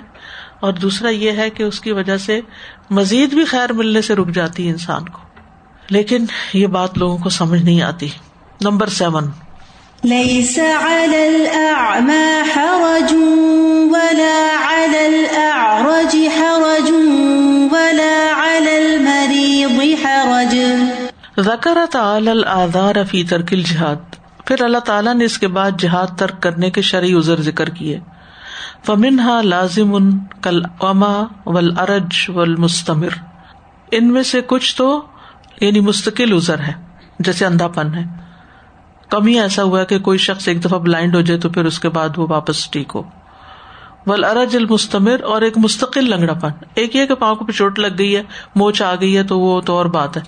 اور 0.61 0.73
دوسرا 0.73 1.09
یہ 1.09 1.31
ہے 1.31 1.51
کہ 1.51 1.63
اس 1.63 1.81
کی 1.81 1.93
وجہ 1.93 2.17
سے 2.17 2.41
مزید 2.91 3.35
بھی 3.35 3.45
خیر 3.45 3.73
ملنے 3.73 4.03
سے 4.03 4.15
رک 4.15 4.29
جاتی 4.29 4.67
ہے 4.67 4.71
انسان 4.73 5.09
کو۔ 5.09 5.19
لیکن 5.91 6.25
یہ 6.55 6.67
بات 6.67 6.99
لوگوں 6.99 7.19
کو 7.19 7.29
سمجھ 7.29 7.63
نہیں 7.63 7.83
آتی۔ 7.83 8.09
Number 8.61 8.87
seven. 8.87 9.25
ليس 10.05 10.59
على 10.59 11.27
الأعمى 11.27 12.41
حرج 12.57 13.15
ولا 13.91 14.57
على 14.65 15.07
الأعرج 15.07 16.17
حرج 16.17 16.91
ولا 17.73 18.33
على 18.37 18.75
المريض 18.75 20.05
حرج۔ 20.05 20.57
ذكر 21.41 21.79
تعالى 21.91 22.31
الآذار 22.31 22.95
في 23.11 23.23
ترك 23.23 23.53
الجهاد 23.53 24.30
پھر 24.45 24.63
اللہ 24.63 24.79
تعالیٰ 24.79 25.15
نے 25.15 25.25
اس 25.25 25.39
کے 25.39 25.49
بعد 25.49 25.71
جہاد 25.79 26.19
ترک 26.19 26.43
کرنے 26.43 26.71
کے 26.71 26.83
شرعی 26.83 27.15
ازر 27.15 27.41
ذکر 27.41 27.69
کیے۔ 27.69 28.01
فمنہا 28.87 29.41
لازم 29.43 29.95
ان 29.95 30.19
کل 30.43 30.63
اما 30.81 31.23
ول 31.47 31.79
ارج 31.79 32.31
ول 32.35 32.57
مستمر 32.57 33.09
ان 33.91 34.13
میں 34.13 34.23
سے 34.23 34.41
کچھ 34.47 34.77
تو 34.77 35.03
یعنی 35.61 35.81
مستقل 35.81 36.37
ازر 36.37 36.59
ہے، 36.59 36.73
جیسے 37.19 37.47
اندھا 37.47 37.69
پن 37.69 37.95
ہے۔ 37.95 38.05
کم 39.09 39.27
ہی 39.27 39.41
ایسا 39.41 39.63
ہوا 39.63 39.85
کہ 39.85 39.99
کوئی 39.99 40.19
شخص 40.19 40.49
ایک 40.49 40.65
دفعہ 40.65 40.79
بلائنڈ 40.79 41.17
ہو 41.17 41.21
جائے 41.21 41.41
تو 41.41 41.49
پھر 41.49 41.65
اس 41.65 41.81
کے 41.81 41.89
بعد 41.89 42.09
وہ 42.17 42.27
واپس 42.31 42.71
ٹھیک 42.71 42.93
ہو۔ 42.95 43.03
ول 44.07 44.25
ارج 44.25 44.57
المستمر 44.57 45.23
اور 45.23 45.43
ایک 45.43 45.59
مستقل 45.59 46.11
لنگڑا 46.11 46.35
پن 46.35 46.49
ایک 46.75 46.97
یہ 46.97 47.07
کہ 47.07 47.15
پاؤں 47.15 47.37
کو 47.37 47.53
چوٹ 47.53 47.79
لگ 47.79 47.99
گئی 47.99 48.17
ہے، 48.17 48.23
موچ 48.55 48.83
آ 48.83 48.95
گئی 48.95 49.17
ہے 49.17 49.23
تو 49.23 49.41
وہ 49.41 49.61
تو 49.61 49.73
اور 49.73 49.87
بات 49.87 50.17
ہے۔ 50.17 50.23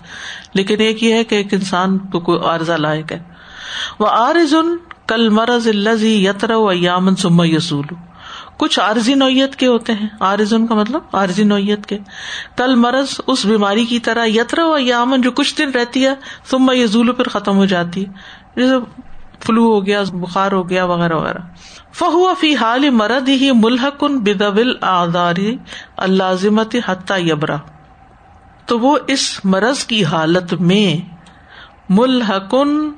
لیکن 0.55 0.81
ایک 0.81 1.03
یہ 1.03 1.15
ہے 1.15 1.25
کہ 1.25 1.35
ایک 1.35 1.55
انسان 1.55 1.99
کو 1.99 2.21
کوئی 2.21 2.39
عارضہ 2.41 2.73
لائق 2.73 3.13
ہے۔ 3.13 3.32
وہ 3.99 4.07
آرز 4.07 4.55
ان 4.55 4.77
کل 5.07 5.29
مرض 5.29 5.69
الزی 5.69 6.27
یتر 6.27 6.51
و 6.51 6.73
یامن 6.73 7.17
سم 7.17 7.45
یسول 7.45 7.87
کچھ 8.57 8.81
عارضی 8.81 9.15
نوعیت 9.15 9.57
کے 9.57 9.67
ہوتے 9.67 9.93
ہیں۔ 9.93 10.09
آرز 10.21 10.55
ان 10.55 10.67
کا 10.67 10.75
مطلب 10.75 11.03
عارضی 11.13 11.45
نوعیت 11.45 11.87
کے۔ 11.87 11.99
کل 12.57 12.75
مرض 12.75 13.21
اس 13.27 13.47
بیماری 13.47 13.85
کی 13.85 13.99
طرح 13.99 14.27
یتر 14.27 14.59
و 14.59 14.79
یامن 14.79 15.21
جو 15.21 15.31
کچھ 15.31 15.59
دن 15.59 15.71
رہتی 15.71 16.07
ہے 16.07 16.15
سم 16.51 16.71
یزول 16.71 17.13
پھر 17.13 17.29
ختم 17.29 17.57
ہو 17.57 17.65
جاتی 17.65 18.07
ہے۔ 18.07 18.13
جیسے 18.57 18.75
فلو 19.41 19.65
ہو 19.65 19.87
گیا، 19.87 20.03
بخار 20.13 20.53
ہو 20.53 20.69
گیا، 20.69 20.85
وغیرہ 20.85 21.15
وغیرہ۔ 21.15 21.39
فہو 21.93 22.35
فی 22.35 22.57
حال 22.57 22.91
مرد 22.91 23.29
ہی 23.29 23.51
ملحکن 23.53 24.19
بدول 24.19 24.75
آداری 24.81 25.57
اللازمت 25.97 26.77
حتیٰ 26.87 27.19
یبرا 27.19 27.57
تو 28.67 28.79
وہ 28.79 28.99
اس 29.07 29.45
مرض 29.45 29.85
کی 29.85 30.05
حالت 30.05 30.53
میں 30.53 31.11
ملحکن 31.89 32.93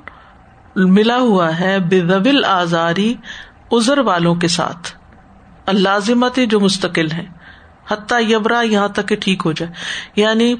ملا 0.75 1.17
ہوا 1.17 1.59
ہے 1.59 1.79
بدول 1.79 2.45
آزاری 2.45 3.13
ازر 3.71 3.97
والوں 3.97 4.35
کے 4.35 4.47
ساتھ۔ 4.47 4.91
اللازمت 5.65 6.39
جو 6.49 6.59
مستقل 6.59 7.11
ہے 7.11 7.25
حتیٰ 7.87 8.31
یبرا 8.31 8.61
یہاں 8.61 8.87
تک 8.87 9.07
کہ 9.07 9.15
ٹھیک 9.15 9.41
ہو 9.45 9.51
جائے۔ 9.51 9.71
یعنی 10.15 10.55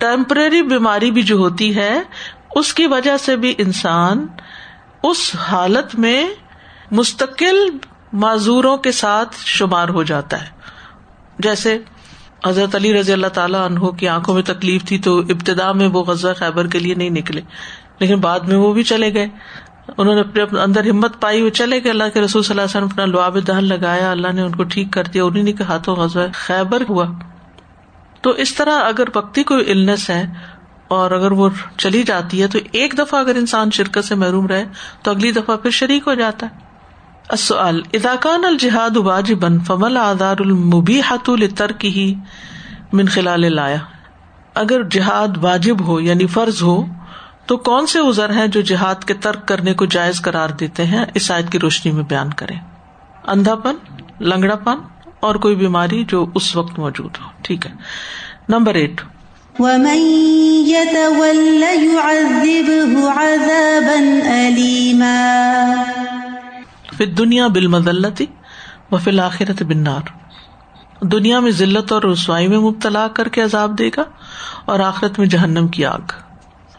ٹیمپرری 0.00 0.62
بیماری 0.62 1.10
بھی 1.10 1.22
جو 1.22 1.36
ہوتی 1.36 1.76
ہے، 1.76 2.00
اس 2.54 2.74
کی 2.74 2.86
وجہ 2.86 3.16
سے 3.16 3.36
بھی 3.36 3.54
انسان 3.58 4.26
اس 5.02 5.36
حالت 5.36 5.94
میں 5.94 6.28
مستقل 6.90 7.56
معذوروں 8.12 8.76
کے 8.76 8.92
ساتھ 8.92 9.36
شمار 9.38 9.88
ہو 9.88 10.02
جاتا 10.02 10.40
ہے۔ 10.40 10.46
جیسے 11.38 11.78
حضرت 12.46 12.74
علی 12.74 13.00
رضی 13.00 13.12
اللہ 13.12 13.26
تعالیٰ 13.26 13.60
عنہ 13.60 13.86
کی 13.86 14.08
آنکھوں 14.08 14.34
میں 14.34 14.42
تکلیف 14.42 14.84
تھی 14.84 14.98
تو 14.98 15.18
ابتدا 15.18 15.72
میں 15.72 15.88
وہ 15.88 16.04
غزہ 16.04 16.28
خیبر 16.36 16.66
کے 16.66 16.78
لیے 16.78 16.94
نہیں 16.94 17.10
نکلے۔ 17.10 17.40
لیکن 18.00 18.20
بعد 18.20 18.40
میں 18.40 18.56
وہ 18.56 18.72
بھی 18.72 18.82
چلے 18.82 19.14
گئے۔ 19.14 19.28
انہوں 19.98 20.14
نے 20.14 20.20
اپنے 20.20 20.60
اندر 20.60 20.90
ہمت 20.90 21.20
پائی 21.20 21.42
وہ 21.42 21.50
چلے 21.50 21.82
گئے۔ 21.82 21.90
اللہ 21.90 22.04
کے 22.14 22.20
رسول 22.20 22.42
صلی 22.42 22.60
اللہ 22.60 22.62
علیہ 22.62 22.86
وسلم 22.86 22.88
اپنا 22.92 23.04
لعاب 23.04 23.46
دہن 23.46 23.64
لگایا۔ 23.64 24.10
اللہ 24.10 24.32
نے 24.32 24.42
ان 24.42 24.54
کو 24.54 24.64
ٹھیک 24.64 24.92
کر 24.92 25.04
دیا۔ 25.04 25.24
انہیں 25.24 25.52
کے 25.52 25.64
ہاتھوں 25.64 25.96
غزہ 25.96 26.18
خیبر 26.34 26.82
ہوا۔ 26.88 27.06
تو 28.20 28.30
اس 28.30 28.54
طرح 28.54 28.78
اگر 28.84 29.04
وقتی 29.14 29.42
کوئی 29.42 29.70
النس 29.70 30.10
ہے 30.10 30.26
اور 30.88 31.10
اگر 31.10 31.32
وہ 31.32 31.48
چلی 31.76 32.02
جاتی 32.02 32.42
ہے، 32.42 32.46
تو 32.46 32.58
ایک 32.72 32.94
دفعہ 32.98 33.20
اگر 33.20 33.34
انسان 33.34 33.70
شرکت 33.70 34.04
سے 34.04 34.14
محروم 34.14 34.46
رہے، 34.46 34.64
تو 35.02 35.10
اگلی 35.10 35.32
دفعہ 35.32 35.56
پھر 35.56 35.70
شریک 35.70 36.02
ہو 36.06 36.14
جاتا 36.14 36.46
ہے۔ 36.46 36.68
اداکان 37.28 38.44
الجہاد 38.44 38.96
واجبن 38.96 39.60
فمل 39.60 39.96
آدار 39.96 40.36
المبی 40.40 41.00
حت 41.10 41.30
التر 41.30 41.70
ہی 41.84 42.14
من 42.92 43.06
خلال 43.06 43.54
لایا 43.54 43.76
اگر 44.54 44.82
جہاد 44.82 45.28
واجب 45.44 45.86
ہو 45.86 46.00
یعنی 46.00 46.26
فرض 46.26 46.62
ہو 46.62 46.86
تو 47.48 47.56
کون 47.56 47.86
سے 47.86 47.98
ازر 47.98 48.30
ہیں 48.30 48.46
جو 48.46 48.60
جہاد 48.60 49.04
کے 49.04 49.14
ترک 49.14 49.48
کرنے 49.48 49.74
کو 49.74 49.84
جائز 49.84 50.20
قرار 50.20 50.48
دیتے 50.48 50.84
ہیں؟ 50.84 51.04
اس 51.14 51.30
آیت 51.30 51.52
کی 51.52 51.58
روشنی 51.58 51.92
میں 51.92 52.02
بیان 52.02 52.32
کرے 52.32 52.54
اندھا 53.26 53.54
پن 53.54 53.74
لنگڑا 54.20 54.56
پن 54.56 54.78
اور 55.20 55.34
کوئی 55.34 55.54
بیماری 55.54 56.04
جو 56.08 56.26
اس 56.34 56.56
وقت 56.56 56.78
موجود 56.78 57.10
ہو۔ 57.20 57.26
ٹھیک 57.42 57.66
ہے۔ 57.66 57.72
Number 58.48 58.74
eight. 58.74 59.00
ومن 59.58 59.98
يتول 60.66 61.62
يعذبه 61.62 63.08
عذابا 63.16 64.28
أليما۔ 64.28 65.74
پھر 66.96 67.06
دنیا 67.06 67.46
بال 67.46 67.66
مدلتی 67.66 68.26
و 68.90 68.96
فی 68.96 69.10
الآخرت 69.10 69.62
بنار 69.62 70.00
دنیا 71.04 71.40
میں 71.40 71.50
ذلت 71.50 71.92
اور 71.92 72.02
رسوائی 72.02 72.48
میں 72.48 72.58
مبتلا 72.58 73.08
کر 73.08 73.28
کے 73.28 73.42
عذاب 73.42 73.78
دے 73.78 73.90
گا 73.96 74.02
اور 74.64 74.80
آخرت 74.80 75.18
میں 75.18 75.26
جہنم 75.26 75.68
کی 75.68 75.84
آگ۔ 75.84 76.27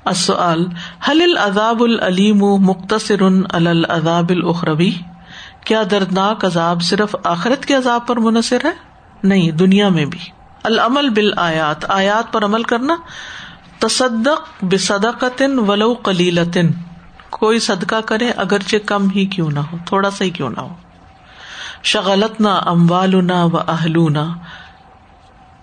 السؤال 0.09 0.67
حل 1.09 1.21
العذاب 1.21 1.83
العلیم 1.83 2.37
مختصر 2.37 3.21
العذاب 3.49 4.29
الاخروی؟ 4.29 4.91
کیا 5.65 5.83
دردناک 5.91 6.45
عذاب 6.45 6.81
صرف 6.81 7.15
آخرت 7.23 7.65
کے 7.65 7.73
عذاب 7.75 8.07
پر 8.07 8.17
منحصر 8.17 8.57
ہے؟ 8.63 8.71
نہیں، 9.23 9.51
دنیا 9.51 9.89
میں 9.89 10.05
بھی۔ 10.05 10.19
العمل 10.63 11.09
بال 11.09 11.33
آیات 11.37 11.91
آیات 11.91 12.33
پر 12.33 12.43
عمل 12.45 12.63
کرنا، 12.63 12.95
تصدق 13.79 14.63
بصدقتن 14.63 15.59
ولو 15.59 15.93
قلیلتن۔ 15.93 16.67
کوئی 17.29 17.59
صدقہ 17.59 18.01
کرے 18.05 18.31
اگرچہ 18.31 18.77
کم 18.85 19.09
ہی 19.09 19.25
کیوں 19.25 19.51
نہ 19.51 19.59
ہو، 19.59 19.77
تھوڑا 19.85 20.11
سا 20.11 20.25
ہی 20.25 20.29
کیوں 20.29 20.49
نہ 20.49 20.59
ہو۔ 20.59 20.75
شغلت 21.83 22.41
نہ 22.41 22.61
اموالنا 22.65 23.43
و 23.43 23.57
اہلونا، 23.57 24.25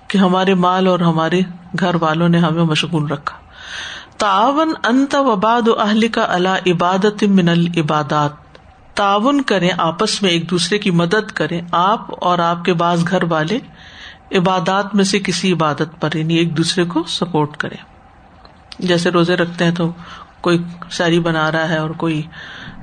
کہ 0.09 0.19
ہمارے 0.19 0.55
مال 0.55 0.87
اور 0.87 1.01
ہمارے 1.01 1.41
گھر 1.81 1.97
والوں 2.01 2.29
نے 2.29 2.39
ہمیں 2.39 2.65
مشغول 2.65 3.07
رکھا۔ 3.07 3.46
تعاون 4.18 4.72
انت 4.85 5.14
و 5.14 5.37
باد 5.37 5.68
و 5.68 5.81
اہل 5.81 6.09
کا 6.09 6.26
اللہ 6.29 6.48
عبادت 6.66 7.22
من 7.22 7.48
العبادات۔ 7.48 8.31
تعاون 8.96 9.42
کریں 9.42 9.70
آپس 9.79 10.22
میں، 10.22 10.31
ایک 10.31 10.50
دوسرے 10.50 10.79
کی 10.79 10.90
مدد 10.90 11.33
کریں، 11.33 11.61
آپ 11.72 12.24
اور 12.24 12.38
آپ 12.38 12.64
کے 12.64 12.72
بعض 12.72 13.09
گھر 13.09 13.22
والے۔ 13.22 13.59
عبادات 14.33 14.94
میں 14.94 15.05
سے 15.05 15.18
کسی 15.18 15.52
عبادت 15.52 16.00
پر 16.00 16.16
یعنی 16.16 16.35
ایک 16.35 16.57
دوسرے 16.57 16.85
کو 16.85 17.02
سپورٹ 17.02 17.57
کرے 17.57 17.76
جیسے 18.79 19.11
روزے 19.11 19.37
رکھتے 19.37 19.64
ہیں 19.64 19.72
تو 19.72 19.92
کوئی 20.40 20.62
ساری 20.90 21.20
بنا 21.20 21.52
رہا 21.52 21.68
ہے 21.68 21.76
اور 21.76 21.90
کوئی 21.90 22.22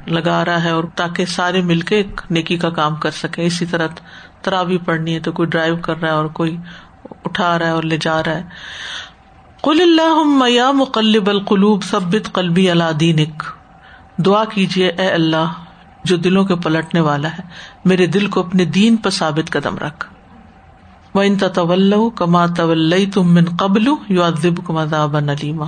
لگا 0.08 0.46
رہا 0.46 0.64
ہے 0.64 0.70
اور 0.70 0.84
تاکہ 0.96 1.26
سارے 1.26 1.62
مل 1.62 1.82
کے 1.82 1.96
ایک 1.96 2.22
نیکی 2.30 2.58
کا 2.58 2.70
کام 2.70 2.96
کر 2.96 3.12
سکے 3.12 3.46
اسی 3.46 3.66
طرح 3.66 3.88
ترابی 4.42 4.78
پڑنی 4.78 5.16
ہے 5.16 5.20
تو 5.20 5.32
کوئی 5.32 5.48
ڈرائیو 5.48 5.76
کر 5.82 5.98
رہا 5.98 6.08
ہے 6.08 6.14
اور 6.14 6.26
کوئی 6.26 6.58
اٹھا 7.26 7.60
رہا 7.60 7.66
ہے 7.66 7.72
اور 7.72 7.84
لے 7.84 7.98
جا 8.02 8.24
رہا 8.24 8.36
ہے۔ 8.36 8.44
کل 9.64 9.82
اللہ 9.82 10.50
یا 10.50 10.72
مقلب 10.72 11.30
القلوب 11.30 11.84
سبت 11.84 12.34
قلبی 12.34 12.70
اللہ 12.70 12.92
دینک۔ 12.92 13.44
دعا 14.18 14.46
کیجیے 14.46 14.88
اے 14.88 15.08
اللہ 15.10 15.52
جو 16.04 16.16
دلوں 16.16 16.46
کے 16.46 16.56
پلٹنے 16.56 17.00
والا 17.00 17.30
ہے، 17.32 17.44
میرے 17.86 18.06
دل 18.06 18.26
کو 18.28 18.40
اپنے 18.40 18.66
دین 18.66 18.96
پر 18.96 19.10
ثابت 19.10 19.52
قدم 19.52 19.78
رکھ۔ 19.78 20.06
وہ 21.14 21.22
ان 21.22 21.38
طول 21.38 21.94
کما 22.16 22.46
طول 22.48 22.94
تم 23.14 23.34
من 23.34 23.46
قبل 23.60 23.88
یو 24.10 24.24
ادب 24.24 24.66
کما 24.68 25.20
نلیما 25.20 25.66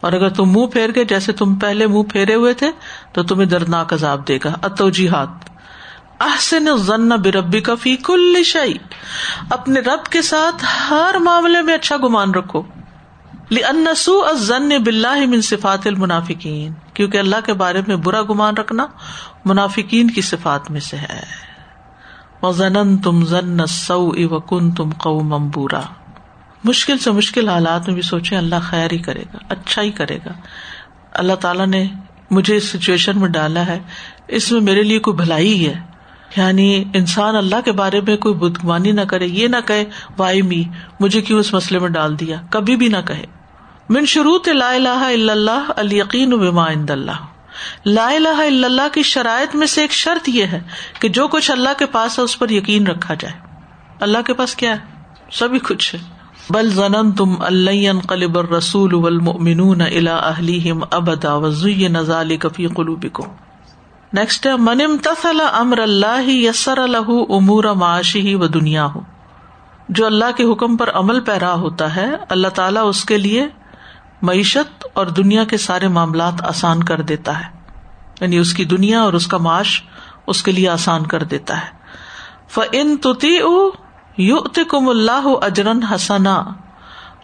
اور 0.00 0.12
اگر 0.12 0.28
تم 0.28 0.52
منہ 0.52 0.66
پھیر 0.66 0.90
گئے 0.94 1.04
جیسے 1.04 1.32
تم 1.32 1.54
پہلے 1.54 1.86
منہ 1.86 2.02
پھیرے 2.02 2.34
ہوئے 2.34 2.52
تھے، 2.54 2.70
تو 3.12 3.22
تمہیں 3.22 3.46
دردناک 3.46 3.92
عذاب 3.92 4.28
دے 4.28 4.38
گا۔ 4.44 4.52
اتوجیحات 4.62 5.50
احسن 6.20 6.76
ضن 6.76 7.08
بربی 7.08 7.60
کا 7.60 7.74
فی 7.74 7.96
کل 7.96 8.42
شعی 8.44 8.74
اپنے 9.50 9.80
رب 9.80 10.04
کے 10.04 10.22
ساتھ 10.22 10.64
ہر 10.90 11.18
معاملے 11.20 11.62
میں 11.62 11.74
اچھا 11.74 11.96
گمان 11.96 12.34
رکھو۔ 12.34 12.62
لسو 13.52 14.24
ازن 14.24 14.68
بلّہ 14.68 15.26
من 15.26 15.40
صفات 15.40 15.86
المنافقین 15.86 16.72
کیونکہ 16.94 17.18
اللہ 17.18 17.36
کے 17.46 17.52
بارے 17.52 17.80
میں 17.86 17.96
برا 17.96 18.22
گمان 18.22 18.54
رکھنا 18.54 18.86
منافقین 19.44 20.10
کی 20.10 20.20
صفات 20.20 20.70
میں 20.70 20.80
سے 20.80 20.96
ہے۔ 20.96 21.20
وزن 22.42 22.98
تم 22.98 23.24
ضن 23.24 23.66
سو 23.66 24.10
کن 24.40 24.70
تم 24.70 24.90
قو 24.90 25.20
ممبورا 25.20 25.80
مشکل 26.64 26.98
سے 26.98 27.10
مشکل 27.10 27.48
حالات 27.48 27.86
میں 27.86 27.94
بھی 27.94 28.02
سوچے 28.02 28.36
اللہ 28.36 28.54
خیر 28.62 28.92
ہی 28.92 28.98
کرے 28.98 29.22
گا 29.34 29.38
اچھا 29.48 29.82
ہی 29.82 29.90
کرے 29.90 30.18
گا۔ 30.26 30.32
اللہ 31.12 31.32
تعالیٰ 31.32 31.66
نے 31.66 31.88
مجھے 32.30 32.56
اس 32.56 32.68
سچویشن 32.68 33.20
میں 33.20 33.28
ڈالا 33.28 33.66
ہے، 33.66 33.78
اس 34.28 34.52
میں 34.52 34.60
میرے 34.60 34.82
لیے 34.82 34.98
کوئی 34.98 35.16
بھلائی 35.16 35.68
ہے۔ 35.68 35.80
یعنی 36.36 36.84
انسان 36.94 37.36
اللہ 37.36 37.56
کے 37.64 37.72
بارے 37.72 38.00
میں 38.00 38.16
کوئی 38.16 38.34
بدگمانی 38.34 38.92
نہ 38.92 39.00
کرے، 39.00 39.26
یہ 39.26 39.48
نہ 39.48 39.56
کہے، 39.66 39.84
وائی 40.18 40.42
می، 40.42 40.64
مجھے 41.00 41.20
کیوں 41.20 41.40
اس 41.40 41.54
مسئلے 41.54 41.80
میں 41.80 41.88
ڈال 41.88 42.20
دیا؟ 42.20 42.40
کبھی 42.50 42.76
بھی 42.76 42.88
نہ 42.88 42.96
کہے۔ 43.06 43.41
من 43.92 44.04
شروع 44.04 44.38
لا 44.46 44.70
الہ 44.70 44.88
الا 44.88 45.32
اللہ، 45.32 45.70
الیقین 45.76 46.30
بما 46.30 46.72
عند 46.72 46.90
اللہ۔ 46.90 47.24
لا 47.86 48.08
الہ 48.08 48.28
الا 48.28 48.66
اللہ 48.66 48.88
کی 48.92 49.02
شرائط 49.02 49.54
میں 49.54 49.66
سے 49.66 49.80
ایک 49.80 49.92
شرط 49.92 50.28
یہ 50.28 50.44
ہے 50.44 50.60
کہ 51.00 51.08
جو 51.08 51.28
کچھ 51.28 51.50
اللہ 51.50 51.68
کے 51.78 51.86
پاس 51.86 52.18
ہے 52.18 52.24
اس 52.24 52.38
پر 52.38 52.50
یقین 52.50 52.86
رکھا 52.86 53.14
جائے۔ 53.14 53.34
اللہ 54.00 54.18
کے 54.26 54.34
پاس 54.34 54.54
کیا 54.54 54.70
ہے؟ 54.70 55.04
سبھی 55.32 55.58
کچھ 55.58 55.94
ہے۔ 55.94 56.00
بل 56.50 56.70
زنن 56.70 57.12
تم 57.12 57.34
اللہ 57.40 58.06
قلب 58.06 58.54
رسول 58.54 58.94
والمؤمنون 58.94 59.80
الى 59.80 60.10
اہلیہم 60.10 60.80
ابدا 60.90 61.34
وزین 61.34 62.02
ذالک 62.02 62.46
فی 62.56 62.66
قلوبکم۔ 62.66 63.24
نیکسٹ 64.12 64.46
ہے، 64.46 64.56
من 64.56 64.80
امتثل 64.80 65.40
امر 65.52 65.78
اللہ 65.78 66.30
یسر 66.30 66.78
الح 66.78 67.10
امور 67.28 67.64
معاشی 67.64 68.34
و 68.34 68.46
دنیا 68.46 68.86
ہو 68.86 69.00
جو 69.88 70.06
اللہ 70.06 70.36
کے 70.36 70.52
حکم 70.52 70.76
پر 70.76 70.90
عمل 70.90 71.20
پیرا 71.20 71.54
ہوتا 71.54 71.96
ہے، 71.96 72.10
اللہ 72.28 72.48
تعالیٰ 72.48 72.88
اس 72.88 73.04
کے 73.04 73.18
لیے 73.18 73.48
معیشت 74.22 74.84
اور 74.94 75.06
دنیا 75.06 75.44
کے 75.44 75.56
سارے 75.56 75.88
معاملات 75.88 76.44
آسان 76.44 76.82
کر 76.82 77.00
دیتا 77.00 77.40
ہے۔ 77.40 77.44
یعنی 78.20 78.38
اس 78.38 78.54
کی 78.54 78.64
دنیا 78.64 79.00
اور 79.00 79.12
اس 79.12 79.26
کا 79.26 79.38
معاش 79.38 79.82
اس 80.26 80.42
کے 80.42 80.52
لیے 80.52 80.68
آسان 80.68 81.06
کر 81.06 81.22
دیتا 81.22 81.60
ہے۔ 81.60 81.66
ف 82.48 82.60
ان 82.72 82.96
تتی 82.96 83.38
یو 84.18 84.40
کم 84.68 84.88
اللہ 84.88 85.24
اجرن 85.24 85.82
حسنا۔ 85.82 86.44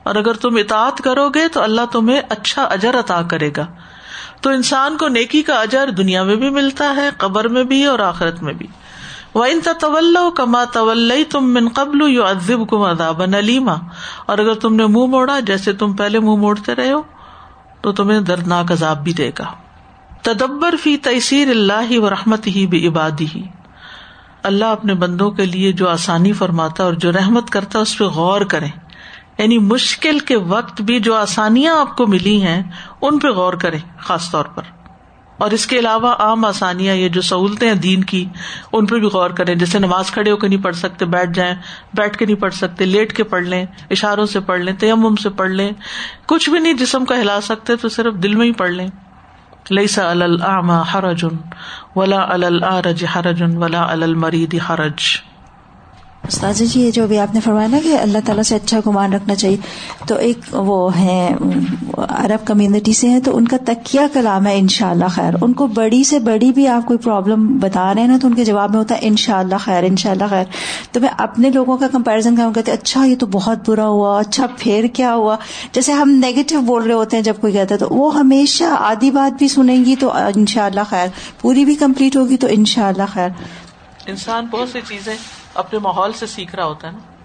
اور 0.03 0.15
اگر 0.15 0.33
تم 0.33 0.57
اطاعت 0.57 0.99
کرو 0.99 1.29
گے 1.29 1.49
تو 1.49 1.63
اللہ 1.63 1.81
تمہیں 1.93 2.21
اچھا 2.29 2.63
اجر 2.63 2.99
عطا 2.99 3.23
کرے 3.23 3.51
گا۔ 3.57 3.67
تو 4.41 4.51
انسان 4.51 4.97
کو 4.97 5.09
نیکی 5.09 5.43
کا 5.43 5.61
اجر 5.61 5.91
دنیا 5.91 6.23
میں 6.23 6.37
بھی 6.37 6.51
ملتا 6.51 6.93
ہے، 6.97 7.11
قبر 7.17 7.49
میں 7.49 7.65
بھی 7.65 7.85
اور 7.85 7.99
آخرت 7.99 8.43
میں 8.43 8.53
بھی۔ 8.53 8.67
وہ 9.35 9.45
ان 9.45 9.61
طول 9.81 10.17
کما 10.37 10.65
طول 10.65 11.13
تم 11.31 11.55
من 11.55 11.69
قبل 11.69 12.13
یو 12.13 12.25
ادب 12.25 12.71
کم 12.71 12.83
اداب 12.83 13.25
نلیما 13.25 13.75
اور 14.27 14.39
اگر 14.39 14.55
تم 14.55 14.75
نے 14.75 14.87
منہ 14.87 15.07
موڑا 15.07 15.41
جیسے 15.41 15.73
تم 15.73 15.93
پہلے 15.93 16.21
منہ 16.21 16.37
موڑتے 16.37 16.75
رہے 16.75 16.93
ہو، 16.93 17.03
تو 17.81 17.93
تمہیں 17.93 18.21
دردناک 18.21 18.73
عذاب 18.73 19.05
بھی 19.05 19.13
دے 19.13 19.31
گا۔ 19.39 19.45
تدبر 20.23 20.75
فی 20.77 20.97
تیسیر 20.97 21.51
اللہ 21.51 21.99
و 21.99 22.11
رحمت 22.11 22.47
ہی 22.47 22.67
بے 22.67 22.89
عبادی 22.89 23.27
ہی 23.35 23.43
اللہ 24.43 24.65
اپنے 24.65 24.95
بندوں 24.95 25.31
کے 25.31 25.47
لیے 25.47 25.73
جو 25.73 25.89
آسانی 25.89 26.33
فرماتا 26.33 26.85
اور 26.85 26.93
جو 26.93 27.13
رحمت 27.13 27.51
کرتا 27.51 27.79
اس 27.79 27.99
پہ 27.99 28.05
غور 28.05 28.41
کریں۔ 28.41 28.71
یعنی 29.39 29.59
مشکل 29.59 30.19
کے 30.19 30.37
وقت 30.37 30.81
بھی 30.81 31.01
جو 31.01 31.15
آسانیاں 31.15 31.81
آپ 31.81 31.97
کو 31.97 32.07
ملی 32.07 32.43
ہیں، 32.43 32.63
ان 33.03 33.19
پہ 33.19 33.29
غور 33.29 33.53
کریں، 33.53 33.79
خاص 33.99 34.31
طور 34.31 34.45
پر۔ 34.45 34.63
اور 35.39 35.51
اس 35.51 35.67
کے 35.67 35.79
علاوہ 35.79 36.09
عام 36.09 36.45
آسانیاں 36.45 36.95
یہ 36.95 37.09
جو 37.09 37.21
سہولتیں 37.21 37.69
ہیں 37.69 37.75
دین 37.75 38.05
کی، 38.05 38.25
ان 38.73 38.87
پہ 38.87 38.95
بھی 38.95 39.07
غور 39.07 39.31
کریں۔ 39.31 39.55
جیسے 39.55 39.79
نماز 39.79 40.11
کھڑے 40.11 40.31
ہو 40.31 40.37
کے 40.37 40.49
نہیں 40.49 40.63
پڑھ 40.63 40.77
سکتے، 40.77 41.05
بیٹھ 41.05 41.31
جائیں، 41.35 41.55
بیٹھ 41.95 42.19
کے 42.19 42.27
نہیں 42.27 42.37
پڑھ 42.37 42.55
سکتے، 42.55 42.85
لیٹ 42.85 43.17
کے 43.17 43.25
پڑھ 43.25 43.45
لیں، 43.45 43.67
اشاروں 43.91 44.27
سے 44.27 44.41
پڑھ 44.41 44.61
لیں، 44.61 44.73
تیمم 44.73 45.17
سے 45.17 45.29
پڑھ 45.29 45.51
لیں۔ 45.51 45.71
کچھ 46.27 46.51
بھی 46.51 46.59
نہیں، 46.59 46.73
جسم 46.73 47.05
کا 47.05 47.21
ہلا 47.21 47.41
سکتے 47.41 47.77
تو 47.77 47.89
صرف 47.89 48.15
دل 48.15 48.35
میں 48.35 48.47
ہی 48.47 48.53
پڑھ 48.53 48.71
لیں۔ 48.71 48.89
لئی 49.71 49.87
سا 49.87 50.11
الما 50.11 50.83
حرجن 50.95 51.37
ولا 51.97 52.27
الرج 52.29 53.05
حرجن 53.17 53.57
ولا 53.57 53.93
المرید 53.93 54.59
حرج۔ 54.71 55.28
استاذ 56.23 56.63
جی 56.63 56.81
یہ 56.81 56.91
جو 56.91 57.03
ابھی 57.03 57.19
آپ 57.19 57.35
نے 57.35 57.41
فرمایا 57.41 57.69
نا 57.69 57.79
کہ 57.83 57.97
اللہ 57.99 58.19
تعالیٰ 58.25 58.43
سے 58.43 58.55
اچھا 58.55 58.81
گمان 58.87 59.13
رکھنا 59.13 59.35
چاہیے، 59.35 59.57
تو 60.07 60.15
ایک 60.15 60.39
وہ 60.53 60.97
ہیں، 60.97 61.31
عرب 61.99 62.47
کمیونٹی 62.47 62.93
سے 62.93 63.09
ہیں، 63.09 63.21
تو 63.21 63.37
ان 63.37 63.49
کا 63.49 63.57
تکیہ 63.67 64.01
کلام 64.13 64.47
ہے 64.47 64.59
ان 64.59 64.69
شاء 64.69 64.91
اللہ 64.91 65.05
خیر۔ 65.11 65.35
ان 65.43 65.53
کو 65.53 65.67
بڑی 65.67 66.05
سے 66.05 66.19
بڑی 66.19 66.53
بھی 66.53 66.69
آپ 66.69 66.87
کوئی 66.87 66.99
پرابلم 66.99 67.47
بتا 67.59 67.95
رہے 67.95 68.01
ہیں 68.01 68.09
نا، 68.09 68.19
تو 68.23 68.29
ان 68.29 68.35
کے 68.35 68.45
جواب 68.45 68.71
میں 68.71 68.79
ہوتا 68.79 68.95
ہے 68.95 69.01
ان 69.03 69.17
شاء 69.17 69.39
اللہ 69.39 69.55
خیر 69.61 69.85
ان 69.85 69.97
شاء 69.97 70.11
اللہ 70.11 70.25
خیر۔ 70.31 70.45
تو 70.93 71.01
میں 71.01 71.09
اپنے 71.19 71.51
لوگوں 71.51 71.77
کا 71.77 71.89
کمپیرزن 71.89 72.37
کروں، 72.37 72.53
کہتے 72.53 72.73
اچھا 72.73 73.05
یہ 73.05 73.17
تو 73.17 73.27
بہت 73.27 73.69
برا 73.71 73.87
ہوا 73.87 74.21
اچھا 74.21 74.47
پھر 74.59 74.87
کیا 74.93 75.15
ہوا؟ 75.15 75.37
جیسے 75.73 75.93
ہم 75.93 76.11
نیگیٹو 76.11 76.61
بول 76.61 76.83
رہے 76.83 76.95
ہوتے 76.95 77.17
ہیں 77.17 77.25
جب 77.25 77.35
کوئی 77.41 77.53
کہتا 77.53 77.75
ہے، 77.75 77.79
تو 77.79 77.89
وہ 77.91 78.15
ہمیشہ 78.15 78.65
آدھی 78.79 79.11
بات 79.11 79.39
بھی 79.39 79.49
سنیں 79.49 79.85
گی 79.85 79.97
تو 79.97 80.13
ان 80.13 80.47
شاء 80.47 80.67
اللہ 80.67 80.91
خیر، 80.91 81.09
پوری 81.41 81.65
بھی 81.65 81.75
کمپلیٹ 81.75 82.17
ہوگی 82.17 82.37
تو 82.37 82.47
ان 82.51 82.65
شاء 82.65 82.89
اللہ 82.89 83.13
خیر۔ 83.13 83.29
انسان 84.07 84.47
بہت 84.51 84.69
سی 84.69 84.81
چیزیں 84.89 85.17
اپنے 85.59 85.79
ماحول 85.79 86.13
سے 86.13 86.27
سیکھ 86.27 86.55
رہا 86.55 86.65
ہوتا 86.65 86.87
ہے 86.87 86.93
نا۔ 86.93 87.18